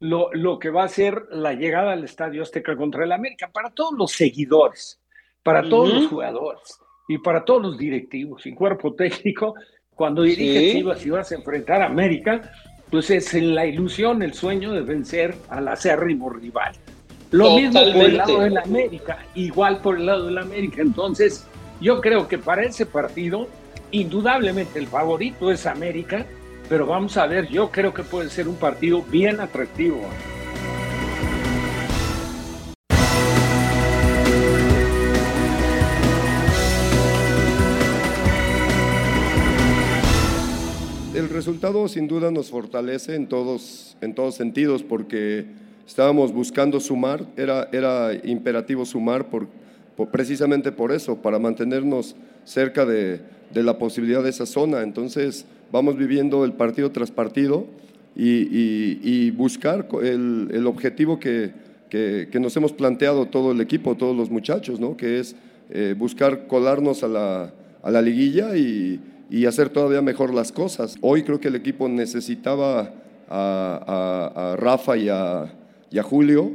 [0.00, 3.70] lo, lo que va a ser la llegada al Estadio Azteca contra el América para
[3.70, 5.00] todos los seguidores,
[5.42, 6.78] para todos los jugadores
[7.08, 9.54] y para todos los directivos y cuerpo técnico.
[9.94, 12.50] Cuando dirige Chivas y vas a enfrentar a América,
[12.90, 16.72] pues es la ilusión, el sueño de vencer al acérrimo rival.
[17.30, 20.82] Lo mismo por el lado de la América, igual por el lado de la América.
[20.82, 21.46] Entonces,
[21.80, 23.48] yo creo que para ese partido,
[23.90, 26.26] indudablemente el favorito es América,
[26.68, 30.00] pero vamos a ver, yo creo que puede ser un partido bien atractivo.
[41.14, 45.46] El resultado sin duda nos fortalece en todos, en todos sentidos porque
[45.86, 49.48] estábamos buscando sumar, era, era imperativo sumar por,
[50.06, 53.20] precisamente por eso, para mantenernos cerca de,
[53.54, 54.82] la posibilidad de esa zona.
[54.82, 57.66] Entonces vamos viviendo el partido tras partido
[58.16, 61.52] y, buscar el, objetivo que,
[62.34, 64.96] nos hemos planteado todo el equipo, todos los muchachos, ¿no?
[64.96, 65.36] que es
[65.70, 69.00] eh, buscar colarnos a la, liguilla y,
[69.46, 70.96] hacer todavía mejor las cosas.
[71.00, 72.94] Hoy creo que el equipo necesitaba
[73.28, 76.50] a, Rafa y a, Julio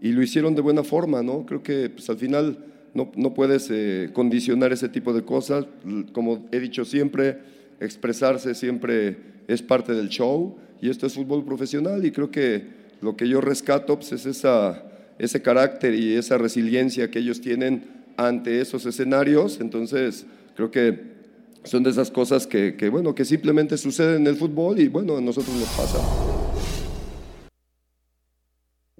[0.00, 1.44] y lo hicieron de buena forma, ¿no?
[1.44, 2.58] Creo que pues, al final
[2.94, 5.66] no, puedes eh, condicionar ese tipo de cosas.
[6.12, 7.38] Como he dicho siempre,
[7.80, 13.16] expresarse siempre es parte del show y esto es fútbol profesional y creo que lo
[13.16, 14.84] que yo rescato pues, es esa,
[15.18, 17.84] ese carácter y esa resiliencia que ellos tienen
[18.16, 19.60] ante esos escenarios.
[19.60, 21.18] Entonces, creo que
[21.64, 25.16] son de esas cosas que, que, bueno, que simplemente suceden en el fútbol y bueno,
[25.16, 26.57] a nosotros nos pasa.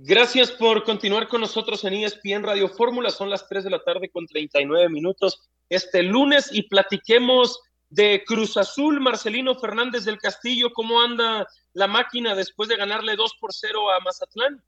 [0.08, 3.10] Gracias por continuar con nosotros en ESPN Radio Fórmula.
[3.10, 8.56] Son las 3 de la tarde con 39 minutos este lunes y platiquemos de Cruz
[8.56, 10.70] Azul, Marcelino Fernández del Castillo.
[10.72, 14.62] ¿Cómo anda la máquina después de ganarle 2 por 0 a Mazatlán?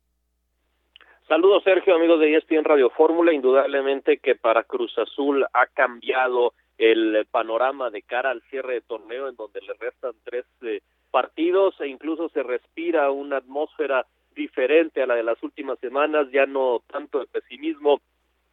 [1.27, 3.33] Saludos Sergio, amigos de ESPN Radio Fórmula.
[3.33, 9.27] Indudablemente que para Cruz Azul ha cambiado el panorama de cara al cierre de torneo
[9.27, 15.07] en donde le restan tres eh, partidos e incluso se respira una atmósfera diferente a
[15.07, 18.01] la de las últimas semanas, ya no tanto de pesimismo,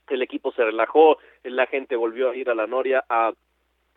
[0.10, 3.34] el equipo se relajó, la gente volvió a ir a la Noria a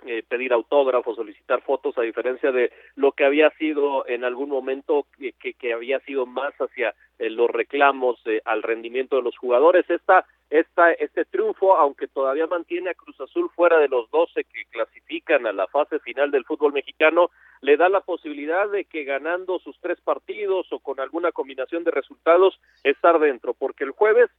[0.07, 5.07] eh, pedir autógrafos, solicitar fotos, a diferencia de lo que había sido en algún momento,
[5.19, 9.88] que, que había sido más hacia eh, los reclamos eh, al rendimiento de los jugadores.
[9.90, 14.64] Esta, esta, este triunfo, aunque todavía mantiene a Cruz Azul fuera de los 12 que
[14.71, 19.59] clasifican a la fase final del fútbol mexicano, le da la posibilidad de que ganando
[19.59, 24.31] sus tres partidos o con alguna combinación de resultados estar dentro, porque el jueves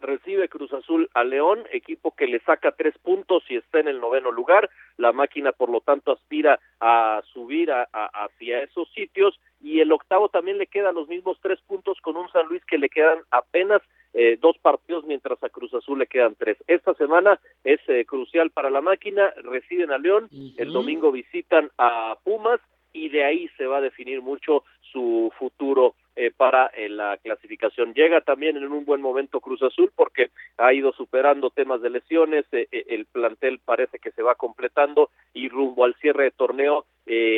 [0.00, 4.00] recibe Cruz Azul a León, equipo que le saca tres puntos y está en el
[4.00, 4.70] noveno lugar.
[4.96, 10.28] La máquina, por lo tanto, aspira a subir a, hacia esos sitios y el octavo
[10.28, 13.82] también le queda los mismos tres puntos con un San Luis que le quedan apenas
[14.12, 16.56] eh, dos partidos mientras a Cruz Azul le quedan tres.
[16.66, 22.16] Esta semana es eh, crucial para la máquina, reciben a León, el domingo visitan a
[22.24, 22.60] Pumas
[22.92, 27.94] y de ahí se va a definir mucho su futuro eh, para eh, la clasificación.
[27.94, 32.44] Llega también en un buen momento Cruz Azul porque ha ido superando temas de lesiones,
[32.52, 36.84] eh, el plantel parece que se va completando y rumbo al cierre de torneo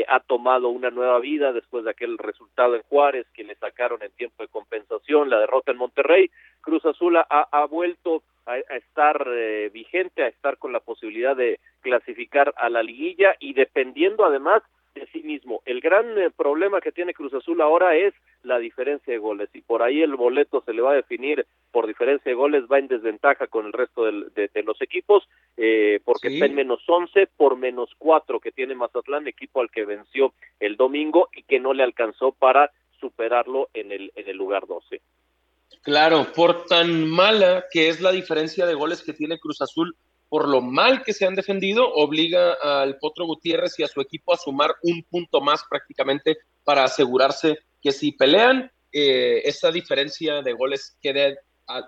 [0.08, 4.10] ha tomado una nueva vida después de aquel resultado en Juárez que le sacaron en
[4.10, 6.30] tiempo de compensación, la derrota en Monterrey.
[6.72, 9.28] Cruz Azul ha, ha vuelto a, estar
[9.74, 14.62] vigente, a estar con la posibilidad de clasificar a la liguilla y dependiendo además
[14.94, 15.60] de sí mismo.
[15.66, 19.60] El gran eh, problema que tiene Cruz Azul ahora es la diferencia de goles y
[19.60, 22.88] por ahí el boleto se le va a definir por diferencia de goles, va en
[22.88, 27.90] desventaja con el resto de, los equipos eh, porque está en menos 11 por menos
[27.98, 32.32] 4 que tiene Mazatlán, equipo al que venció el domingo y que no le alcanzó
[32.32, 35.02] para superarlo en el, en el lugar 12.
[35.82, 39.96] Claro, por tan mala que es la diferencia de goles que tiene Cruz Azul,
[40.28, 44.32] por lo mal que se han defendido, obliga al Potro Gutiérrez y a su equipo
[44.32, 50.52] a sumar un punto más prácticamente para asegurarse que si pelean, eh, esa diferencia de
[50.52, 51.38] goles quede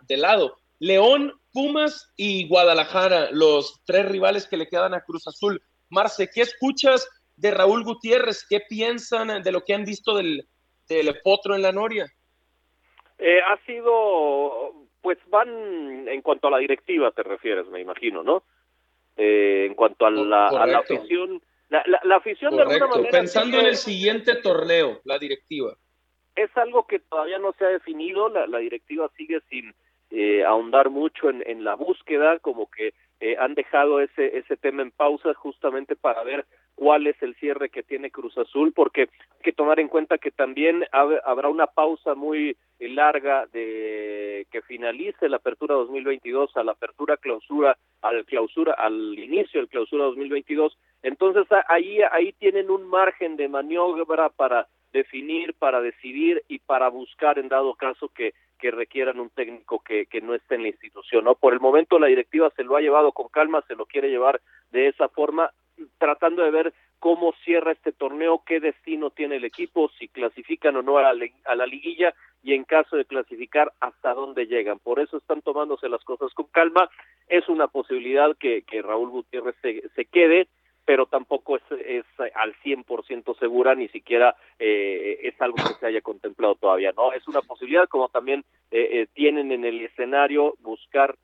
[0.09, 0.59] de lado.
[0.81, 5.63] León, Pumas y Guadalajara, los tres rivales que le quedan a Cruz Azul.
[5.89, 8.45] Marce, ¿qué escuchas de Raúl Gutiérrez?
[8.49, 10.49] ¿Qué piensan de lo que han visto del,
[10.89, 12.13] del Potro en la Noria?
[13.27, 15.49] Eh, ha sido pues van
[16.09, 18.43] en cuanto a la directiva te refieres, me imagino, ¿no?
[19.17, 23.77] Eh, en cuanto a la, afición, la, la, afición de alguna manera pensando en el
[23.77, 25.75] siguiente torneo, la directiva.
[26.37, 29.75] Es algo que todavía no se ha definido, la, la directiva sigue sin
[30.11, 34.83] eh, ahondar mucho en, en la búsqueda, como que eh, han dejado ese, ese tema
[34.83, 39.43] en pausa justamente para ver cuál es el cierre que tiene Cruz Azul, porque hay
[39.43, 45.37] que tomar en cuenta que también habrá una pausa muy larga de que finalice la
[45.37, 52.01] apertura 2022 a la apertura clausura al clausura al inicio del clausura 2022 entonces ahí
[52.11, 57.75] ahí tienen un margen de maniobra para definir para decidir y para buscar en dado
[57.75, 61.25] caso que que requieran un técnico que, que no esté en la institución.
[61.25, 61.35] ¿no?
[61.35, 64.41] Por el momento la directiva se lo ha llevado con calma, se lo quiere llevar
[64.71, 65.51] de esa forma,
[65.99, 70.83] tratando de ver cómo cierra este torneo, qué destino tiene el equipo, si clasifican o
[70.83, 74.79] no a la, a la liguilla y en caso de clasificar hasta dónde llegan.
[74.79, 76.89] Por eso están tomándose las cosas con calma.
[77.29, 80.49] Es una posibilidad que, que Raúl Gutiérrez se, se quede
[80.85, 86.01] pero tampoco es, es al 100% segura, ni siquiera eh, es algo que se haya
[86.01, 87.13] contemplado todavía, ¿no?
[87.13, 91.17] Es una posibilidad, como también eh, eh, tienen en el escenario buscar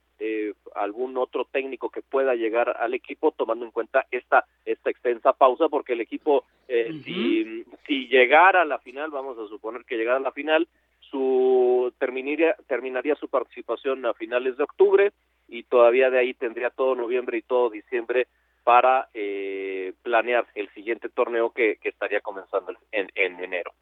[0.75, 5.69] algún otro técnico que pueda llegar al equipo, tomando en cuenta esta, esta extensa pausa,
[5.69, 10.21] porque el equipo, si, si llegara a la final, vamos a suponer que llegara a
[10.21, 10.69] la final,
[11.11, 15.13] su terminaría, terminaría su participación a finales de octubre
[15.49, 18.29] y todavía de ahí tendría todo noviembre y todo diciembre
[18.63, 23.73] para eh, planear el siguiente torneo que, estaría comenzando en, enero.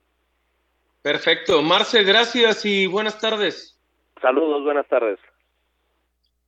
[1.03, 1.63] Perfecto.
[1.63, 3.79] Marce, gracias y buenas tardes.
[4.21, 5.19] Saludos, buenas tardes.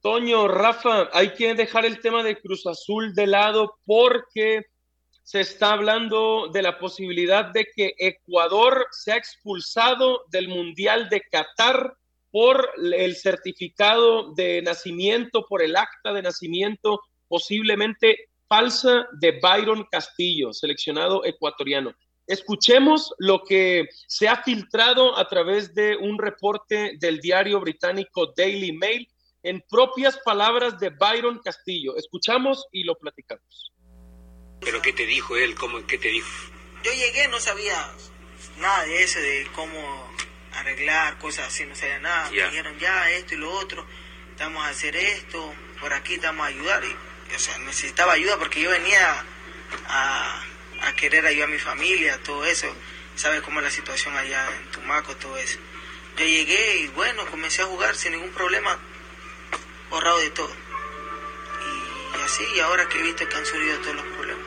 [0.00, 4.62] Toño, Rafa, hay que dejar el tema de Cruz Azul de lado porque
[5.22, 11.94] se está hablando de la posibilidad de que Ecuador sea expulsado del Mundial de Qatar
[12.30, 20.54] por el certificado de nacimiento, por el acta de nacimiento posiblemente falsa de Byron Castillo,
[20.54, 21.94] seleccionado ecuatoriano.
[22.26, 28.72] Escuchemos lo que se ha filtrado a través de un reporte del diario británico Daily
[28.72, 29.06] Mail
[29.42, 31.96] en propias palabras de Byron Castillo.
[31.96, 33.72] Escuchamos y lo platicamos.
[34.60, 35.54] ¿Pero qué te dijo él?
[35.54, 36.28] ¿Cómo, ¿Qué te dijo?
[36.82, 37.90] Yo llegué, no sabía
[38.58, 40.10] nada de eso, de cómo
[40.52, 42.30] arreglar, cosas así, no sabía nada.
[42.30, 42.44] Ya.
[42.44, 43.86] Me dijeron ya esto y lo otro,
[44.30, 46.82] estamos a hacer esto, por aquí estamos a ayudar.
[46.84, 49.24] Y, o sea, necesitaba ayuda porque yo venía
[49.86, 50.42] a,
[50.82, 52.66] a querer ayudar a mi familia, todo eso.
[53.16, 55.58] Sabes cómo es la situación allá en Tumaco, todo eso.
[56.16, 58.78] Yo llegué y bueno, comencé a jugar sin ningún problema,
[59.90, 60.52] borrado de todo.
[62.18, 64.44] Y así, y ahora que he visto que han surgido todos los problemas.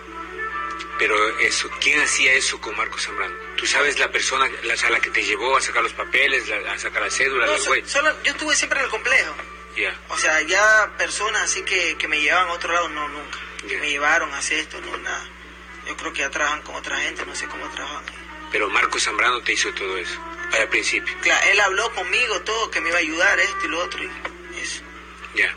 [1.00, 3.36] Pero eso, ¿quién hacía eso con Marco Zambrano?
[3.58, 6.72] ¿Tú sabes la persona la, a la que te llevó a sacar los papeles, la-
[6.74, 9.34] a sacar la cédula, No, la so- solo, yo estuve siempre en el complejo.
[9.76, 9.96] Ya.
[10.10, 13.40] O sea, ya personas así que, que me llevaban a otro lado, no, nunca.
[13.68, 13.80] Ya.
[13.80, 15.26] Me llevaron a hacer esto, no, nada.
[15.88, 18.04] Yo creo que ya trabajan con otra gente, no sé cómo trabajan.
[18.52, 20.20] Pero Marco Zambrano te hizo todo eso,
[20.60, 21.14] al principio.
[21.22, 24.10] Claro, él habló conmigo todo, que me iba a ayudar esto y lo otro, y.
[25.36, 25.56] Ya.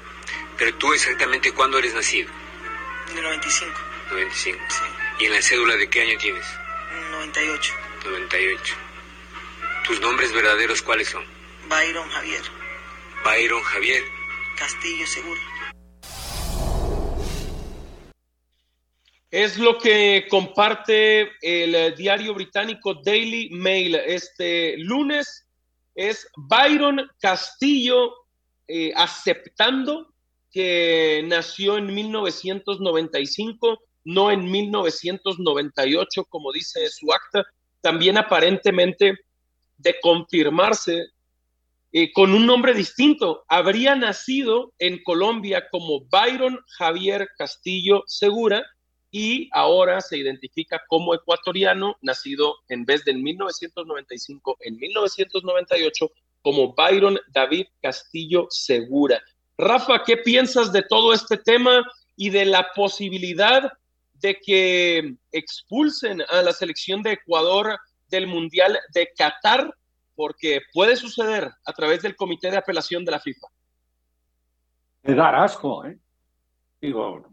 [0.58, 2.30] Pero tú exactamente cuándo eres nacido?
[3.10, 3.72] En el 95,
[4.10, 4.58] 95.
[5.20, 6.46] ¿Y en la cédula de qué año tienes?
[6.92, 7.74] en el 98.
[8.04, 8.74] 98.
[9.86, 11.24] ¿Tus nombres verdaderos cuáles son?
[11.68, 12.42] Byron Javier,
[13.24, 14.02] Byron Javier.
[14.58, 15.40] Castillo Seguro.
[19.30, 25.46] Es lo que comparte el eh, diario británico Daily Mail este lunes.
[25.94, 28.14] Es Byron Castillo
[28.68, 30.12] eh, aceptando
[30.50, 37.44] que nació en 1995, no en 1998, como dice su acta.
[37.80, 39.18] También aparentemente
[39.78, 41.06] de confirmarse
[41.92, 43.44] eh, con un nombre distinto.
[43.48, 48.64] Habría nacido en Colombia como Byron Javier Castillo Segura
[49.10, 56.10] y ahora se identifica como ecuatoriano, nacido en vez de en 1995, en 1998,
[56.46, 59.20] como Byron David Castillo Segura.
[59.58, 61.82] Rafa, ¿qué piensas de todo este tema
[62.14, 63.72] y de la posibilidad
[64.14, 67.76] de que expulsen a la selección de Ecuador
[68.10, 69.74] del Mundial de Qatar?
[70.14, 73.48] Porque puede suceder a través del Comité de Apelación de la FIFA.
[75.02, 75.98] De dar asco, ¿eh?
[76.80, 77.26] Digo,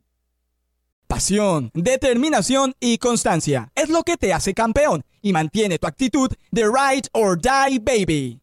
[1.05, 6.63] Pasión, determinación y constancia es lo que te hace campeón y mantiene tu actitud de
[6.63, 8.42] ride or die baby.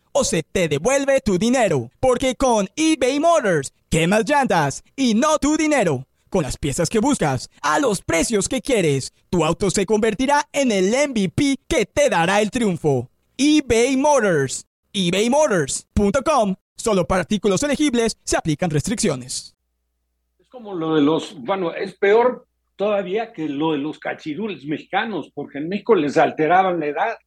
[0.11, 1.91] o se te devuelve tu dinero.
[1.99, 6.05] Porque con eBay Motors, quemas llantas y no tu dinero.
[6.29, 10.71] Con las piezas que buscas, a los precios que quieres, tu auto se convertirá en
[10.71, 13.09] el MVP que te dará el triunfo.
[13.37, 14.65] eBay Motors.
[14.93, 16.55] ebaymotors.com.
[16.75, 19.55] Solo para artículos elegibles se aplican restricciones.
[20.39, 25.29] es como lo de los, bueno, es peor todavía que lo de los cachirules mexicanos,
[25.35, 27.17] porque en México les alteraban la edad,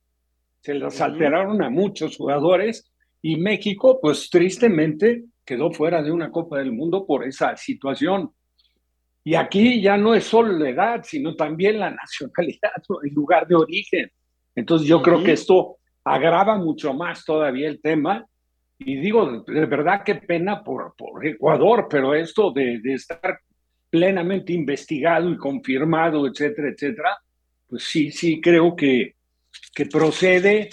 [0.64, 2.90] se les alteraron a muchos jugadores
[3.20, 8.30] y México, pues tristemente, quedó fuera de una Copa del Mundo por esa situación.
[9.22, 12.70] Y aquí ya no es solo la edad, sino también la nacionalidad,
[13.02, 14.10] el lugar de origen.
[14.54, 18.24] Entonces yo creo que esto agrava mucho más todavía el tema.
[18.78, 23.38] Y digo, de verdad qué pena por, por Ecuador, pero esto de, de estar
[23.90, 27.18] plenamente investigado y confirmado, etcétera, etcétera,
[27.68, 29.14] pues sí, sí creo que,
[29.74, 30.70] que procede.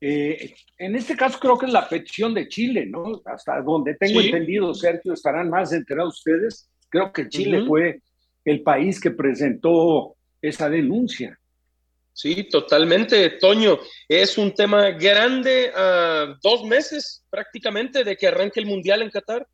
[0.00, 3.22] Eh, en este caso creo que es la petición de Chile, ¿no?
[3.24, 4.26] Hasta donde tengo Sí.
[4.26, 6.68] entendido, Sergio, estarán más enterados ustedes.
[6.88, 8.00] Creo que Chile fue
[8.44, 11.38] el país que presentó esa denuncia.
[12.14, 13.78] Sí, totalmente, Toño.
[14.08, 19.46] Es un tema grande a dos meses prácticamente de que arranque el Mundial en Qatar.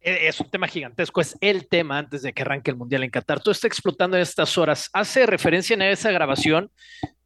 [0.00, 3.10] E- Es un tema gigantesco, es el tema antes de que arranque el Mundial en
[3.10, 3.40] Qatar.
[3.40, 4.88] Todo está explotando en estas horas.
[4.92, 6.70] Hace referencia en esa grabación,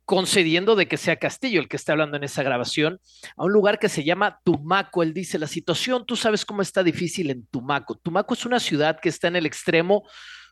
[0.04, 3.00] concediendo de que sea Castillo el que está hablando en esa grabación,
[3.36, 5.02] a un lugar que se llama Tumaco.
[5.02, 7.94] Él dice, la situación, tú sabes cómo está difícil en Tumaco.
[7.96, 10.02] Tumaco es una ciudad que está en el extremo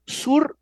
[0.07, 0.57] sur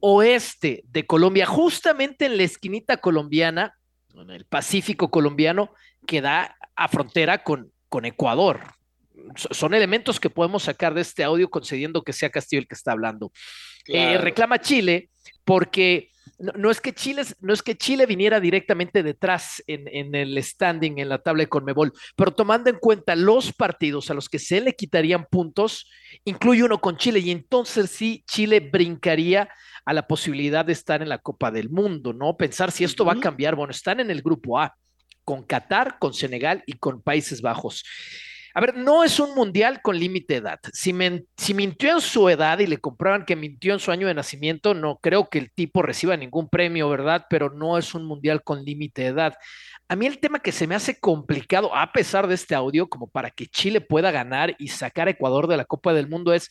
[0.00, 3.74] oeste de Colombia, justamente en la esquinita colombiana,
[4.14, 5.72] en el Pacífico colombiano,
[6.06, 8.60] que da a frontera con, con Ecuador.
[9.36, 12.74] So- Son elementos que podemos sacar de este audio concediendo que sea Castillo el que
[12.74, 13.32] está hablando.
[13.86, 15.10] Eh, reclama Chile
[15.44, 20.14] porque no, no es que Chile, no es que Chile viniera directamente detrás en, en
[20.14, 24.28] el standing, en la tabla de Conmebol, pero tomando en cuenta los partidos a los
[24.28, 25.90] que se le quitarían puntos,
[26.24, 29.48] incluye uno con Chile y entonces sí, Chile brincaría
[29.84, 32.36] a la posibilidad de estar en la Copa del Mundo, ¿no?
[32.36, 34.76] Pensar si esto va a cambiar, bueno, están en el grupo A.
[35.24, 37.84] con Qatar, con Senegal y con Países Bajos.
[38.56, 40.60] A ver, no es un mundial con límite de edad.
[40.72, 44.72] Si, mintió en su edad y le comprueban que mintió en su año de nacimiento,
[44.72, 47.26] no creo que el tipo reciba ningún premio, ¿verdad?
[47.28, 49.34] Pero no es un mundial con límite de edad.
[49.88, 53.08] A mí el tema que se me hace complicado, a pesar de este audio, como
[53.08, 56.48] para que Chile pueda ganar y sacar a Ecuador de la Copa del Mundo, es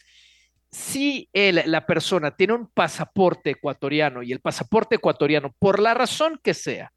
[0.70, 6.54] si la persona tiene un pasaporte ecuatoriano y el pasaporte ecuatoriano, por la razón que
[6.54, 6.92] sea,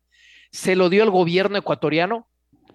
[0.53, 2.28] se lo dio el gobierno ecuatoriano,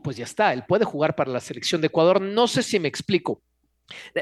[0.03, 2.21] pues ya está, él puede jugar para la selección de Ecuador.
[2.21, 3.41] No sé si me explico.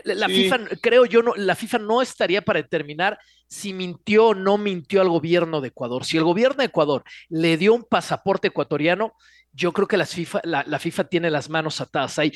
[0.03, 4.57] La, FIFA, creo yo, no, la FIFA no estaría para determinar si mintió o no
[4.57, 6.05] mintió al gobierno de Ecuador.
[6.05, 9.13] Si el gobierno de Ecuador le dio un pasaporte ecuatoriano,
[9.53, 12.32] yo creo que la FIFA, la, FIFA tiene las manos atadas ahí.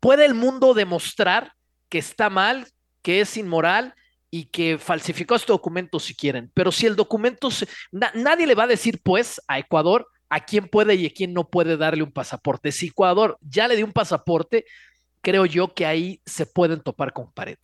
[0.00, 1.52] ¿Puede el mundo demostrar
[1.88, 2.66] que está mal,
[3.02, 3.94] que es inmoral
[4.30, 6.50] y que falsificó este documento si quieren?
[6.54, 7.50] Pero si el documento,
[7.92, 11.48] nadie le va a decir pues a Ecuador a quién puede y a quién no
[11.48, 12.72] puede darle un pasaporte.
[12.72, 14.64] Si Ecuador ya le dio un pasaporte,
[15.20, 17.56] creo yo que ahí se pueden topar con pared.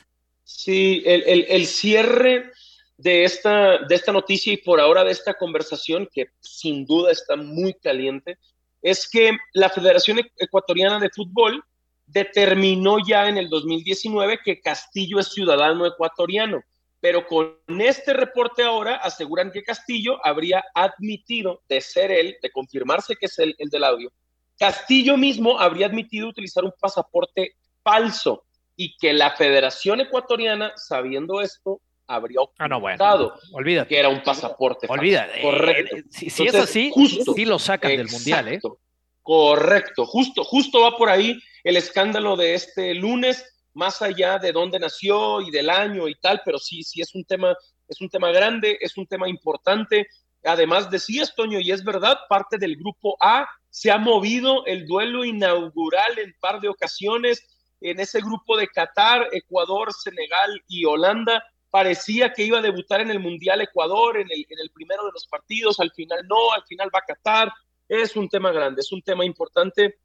[0.44, 2.52] Sí, el, cierre
[2.96, 7.34] de esta, de esta noticia y por ahora de esta conversación, que sin duda está
[7.34, 8.38] muy caliente,
[8.82, 11.64] es que la Federación Ecuatoriana de Fútbol
[12.06, 16.62] determinó ya en el 2019 que Castillo es ciudadano ecuatoriano,
[17.00, 23.16] pero con este reporte ahora aseguran que Castillo habría admitido de ser él, de confirmarse
[23.16, 24.12] que es el del audio,
[24.60, 28.44] Castillo mismo habría admitido utilizar un pasaporte falso
[28.76, 35.40] y que la Federación Ecuatoriana, sabiendo esto, habría ocultado ah, que era un pasaporte Olvídate.
[35.40, 35.46] falso.
[35.46, 35.96] Correcto.
[35.96, 38.60] Eh, si, es así, justo, sí lo sacan del Mundial, ¿eh?
[39.22, 44.78] Correcto, justo, justo va por ahí el escándalo de este lunes, más allá de dónde
[44.78, 47.54] nació y del año y tal, pero sí, sí es un tema,
[47.88, 50.06] es un tema grande, es un tema importante.
[50.44, 55.24] Además, decías, Toño, y es verdad, parte del grupo A se ha movido el duelo
[55.24, 57.46] inaugural en par de ocasiones
[57.80, 61.44] en ese grupo de Qatar, Ecuador, Senegal y Holanda.
[61.70, 65.12] Parecía que iba a debutar en el Mundial Ecuador, en el, en el primero de
[65.12, 67.52] los partidos, al final no, al final va a Qatar.
[67.88, 69.98] Es un tema grande, es un tema importante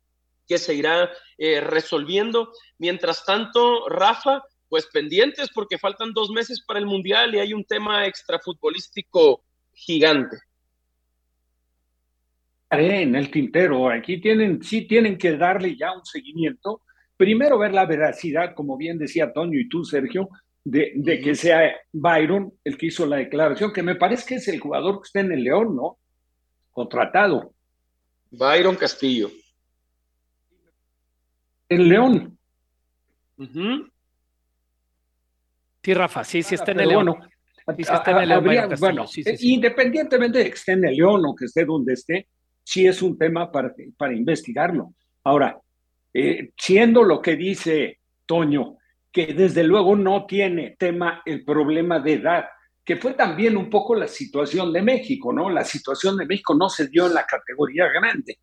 [0.47, 2.51] que se irá eh, resolviendo.
[2.77, 7.65] Mientras tanto, Rafa, pues pendientes porque faltan dos meses para el Mundial y hay un
[7.65, 9.43] tema extrafutbolístico
[9.73, 10.37] gigante
[12.69, 13.89] en el tintero.
[13.89, 16.81] Aquí tienen, sí tienen que darle ya un seguimiento.
[17.17, 20.29] Primero ver la veracidad, como bien decía Toño y tú, Sergio,
[20.63, 24.47] de, de que sea Byron el que hizo la declaración, que me parece que es
[24.47, 25.97] el jugador que está en el León, ¿no?
[26.71, 27.53] Contratado.
[28.31, 29.29] Byron Castillo.
[31.69, 32.37] El León.
[35.83, 37.15] Sí, Rafa, sí, sí está en el León.
[38.79, 39.05] Bueno,
[39.39, 42.27] independientemente de que esté en el León o que esté donde esté,
[42.63, 44.93] sí es un tema para, para investigarlo.
[45.23, 45.59] Ahora,
[46.13, 48.77] eh, siendo lo que dice Toño,
[49.11, 52.45] que desde luego no tiene tema el problema de edad,
[52.83, 55.49] que fue también un poco la situación de México, ¿no?
[55.49, 58.37] La situación de México no se dio en la categoría grande,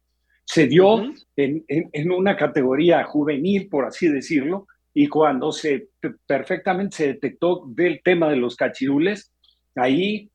[0.44, 1.02] se dio
[1.36, 5.88] en, en, una categoría juvenil, por así decirlo, y cuando se
[6.26, 9.32] perfectamente se detectó del tema de los cachirules,
[9.74, 10.30] ahí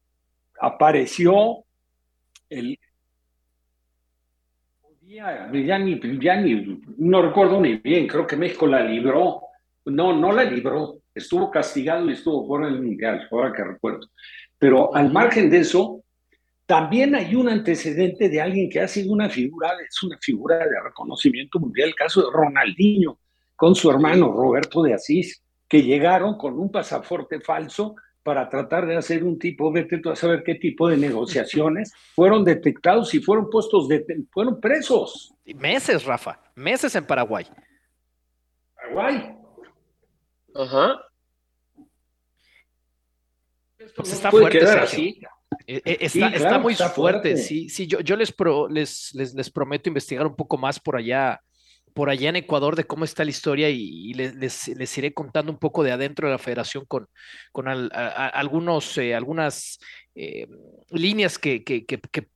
[0.59, 1.63] apareció
[2.49, 2.79] el,
[5.07, 5.99] ya, ni,
[6.97, 9.41] no recuerdo ni bien, creo que México la libró.
[9.85, 14.07] No, no la libró, estuvo castigado y estuvo fuera del Mundial, ahora que recuerdo.
[14.59, 16.03] Pero al margen de eso,
[16.67, 20.81] también hay un antecedente de alguien que ha sido una figura, es una figura de
[20.83, 23.19] reconocimiento mundial, el caso de Ronaldinho,
[23.55, 28.97] con su hermano Roberto de Asís, que llegaron con un pasaporte falso para tratar de
[28.97, 33.49] hacer un tipo, vete tú a saber qué tipo de negociaciones, fueron detectados y fueron
[33.49, 35.33] puestos, de, fueron presos.
[35.45, 37.47] Meses, Rafa, meses en Paraguay.
[38.75, 39.37] Paraguay.
[40.53, 41.01] Ajá.
[43.95, 45.21] Pues está fuerte, así.
[45.65, 47.37] Eh, eh, está, está, muy fuerte.
[47.37, 48.33] sí, sí, yo, yo les,
[48.69, 51.39] les, les, les, prometo investigar un poco más por allá
[51.97, 55.81] por allá en Ecuador de cómo está la historia y, les, iré contando un poco
[55.81, 57.07] de adentro de la federación con,
[57.51, 59.79] con algunos, eh, algunas
[60.13, 60.45] eh,
[60.91, 61.63] líneas que,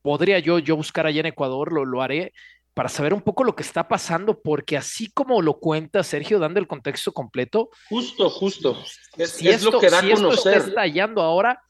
[0.02, 2.32] podría yo, yo buscar allá en Ecuador, lo, lo haré
[2.74, 6.58] para saber un poco lo que está pasando, porque así como lo cuenta Sergio, dando
[6.58, 7.70] el contexto completo.
[7.88, 8.76] Justo, justo.
[9.16, 10.56] Es, es lo que da a conocer.
[10.56, 11.62] está estallando ahora,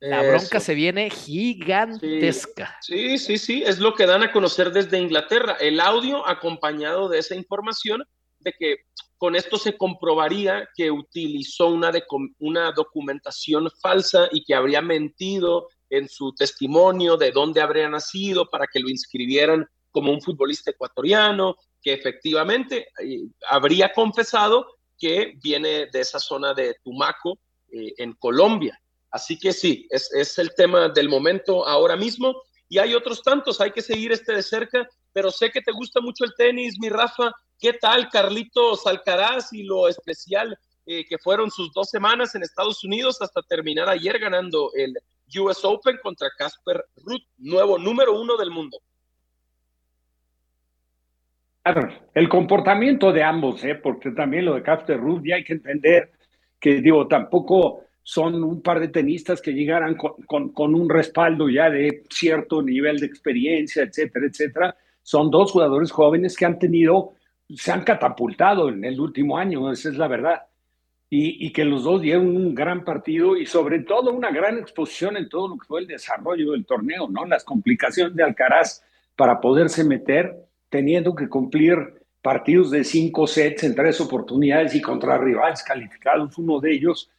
[0.00, 2.76] la bronca se viene gigantesca.
[2.80, 5.56] Sí, sí, sí, es lo que dan a conocer desde Inglaterra.
[5.60, 8.04] El audio acompañado de esa información
[8.38, 8.76] de que
[9.16, 11.90] con esto se comprobaría que utilizó una,
[12.38, 18.66] una documentación falsa y que habría mentido en su testimonio de dónde habría nacido para
[18.72, 24.66] que lo inscribieran como un futbolista ecuatoriano que efectivamente eh, habría confesado
[24.98, 27.38] que viene de esa zona de Tumaco
[27.72, 28.80] eh, en Colombia.
[29.10, 33.60] Así que sí, es, es el tema del momento ahora mismo y hay otros tantos,
[33.60, 36.90] hay que seguir este de cerca, pero sé que te gusta mucho el tenis, mi
[36.90, 37.32] Rafa.
[37.58, 42.84] ¿Qué tal, Carlitos Alcaraz y lo especial eh, que fueron sus dos semanas en Estados
[42.84, 44.94] Unidos hasta terminar ayer ganando el
[45.40, 48.78] US Open contra Casper Ruth, nuevo número uno del mundo?
[51.62, 53.74] Claro, el comportamiento de ambos, ¿eh?
[53.74, 56.12] porque también lo de Casper Ruth ya hay que entender
[56.60, 61.68] que, digo, tampoco son un par de tenistas que llegaran con, con, un respaldo ya
[61.68, 64.76] de cierto nivel de experiencia, etcétera, etcétera.
[65.02, 67.12] Son dos jugadores jóvenes que han tenido,
[67.54, 70.44] se han catapultado en el último año, esa es la verdad.
[71.10, 75.18] Y, y, que los dos dieron un gran partido y sobre todo una gran exposición
[75.18, 77.26] en todo lo que fue el desarrollo del torneo, ¿no?
[77.26, 78.82] Las complicaciones de Alcaraz
[79.16, 80.34] para poderse meter,
[80.70, 81.76] teniendo que cumplir
[82.22, 87.10] partidos de cinco sets en tres oportunidades y contra rivales calificados, uno de ellos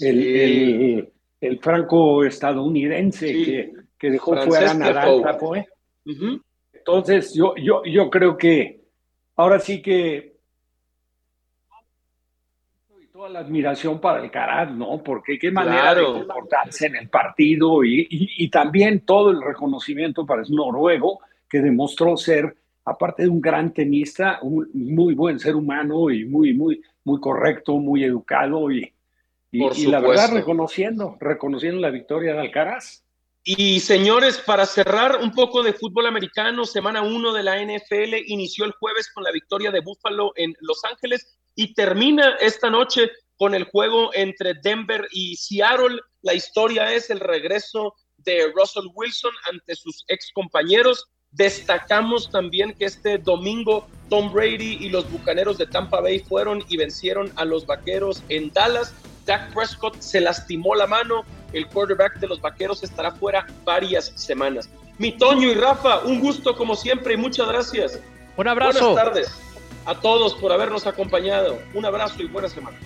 [0.00, 5.66] el, el, franco-estadounidense que, que, dejó fuera a Nadal.
[6.72, 8.80] Entonces, yo, yo, yo creo que
[9.36, 10.34] ahora sí que
[13.12, 15.02] toda la admiración para el Caraz, ¿no?
[15.02, 20.42] Porque qué manera de comportarse en el partido y, y, también todo el reconocimiento para
[20.42, 26.10] el noruego que demostró ser, aparte de un gran tenista, un muy buen ser humano
[26.10, 28.92] y muy, muy, muy correcto, muy educado y,
[29.54, 33.04] y, la verdad, reconociendo, reconociendo la victoria de Alcaraz.
[33.44, 38.64] Y señores, para cerrar un poco de fútbol americano, semana 1 de la NFL inició
[38.64, 43.54] el jueves con la victoria de Buffalo en Los Ángeles y termina esta noche con
[43.54, 46.00] el juego entre Denver y Seattle.
[46.22, 51.06] La historia es el regreso de Russell Wilson ante sus ex compañeros.
[51.30, 56.76] Destacamos también que este domingo Tom Brady y los Bucaneros de Tampa Bay fueron y
[56.76, 58.94] vencieron a los Vaqueros en Dallas
[59.24, 64.68] Dak Prescott se lastimó la mano, el quarterback de los Vaqueros estará fuera varias semanas.
[64.98, 67.98] Mi Toño y Rafa, un gusto como siempre y muchas gracias.
[68.36, 68.92] Un abrazo.
[68.92, 69.40] Buenas tardes
[69.86, 71.58] a todos por habernos acompañado.
[71.74, 72.76] Un abrazo y buena semana.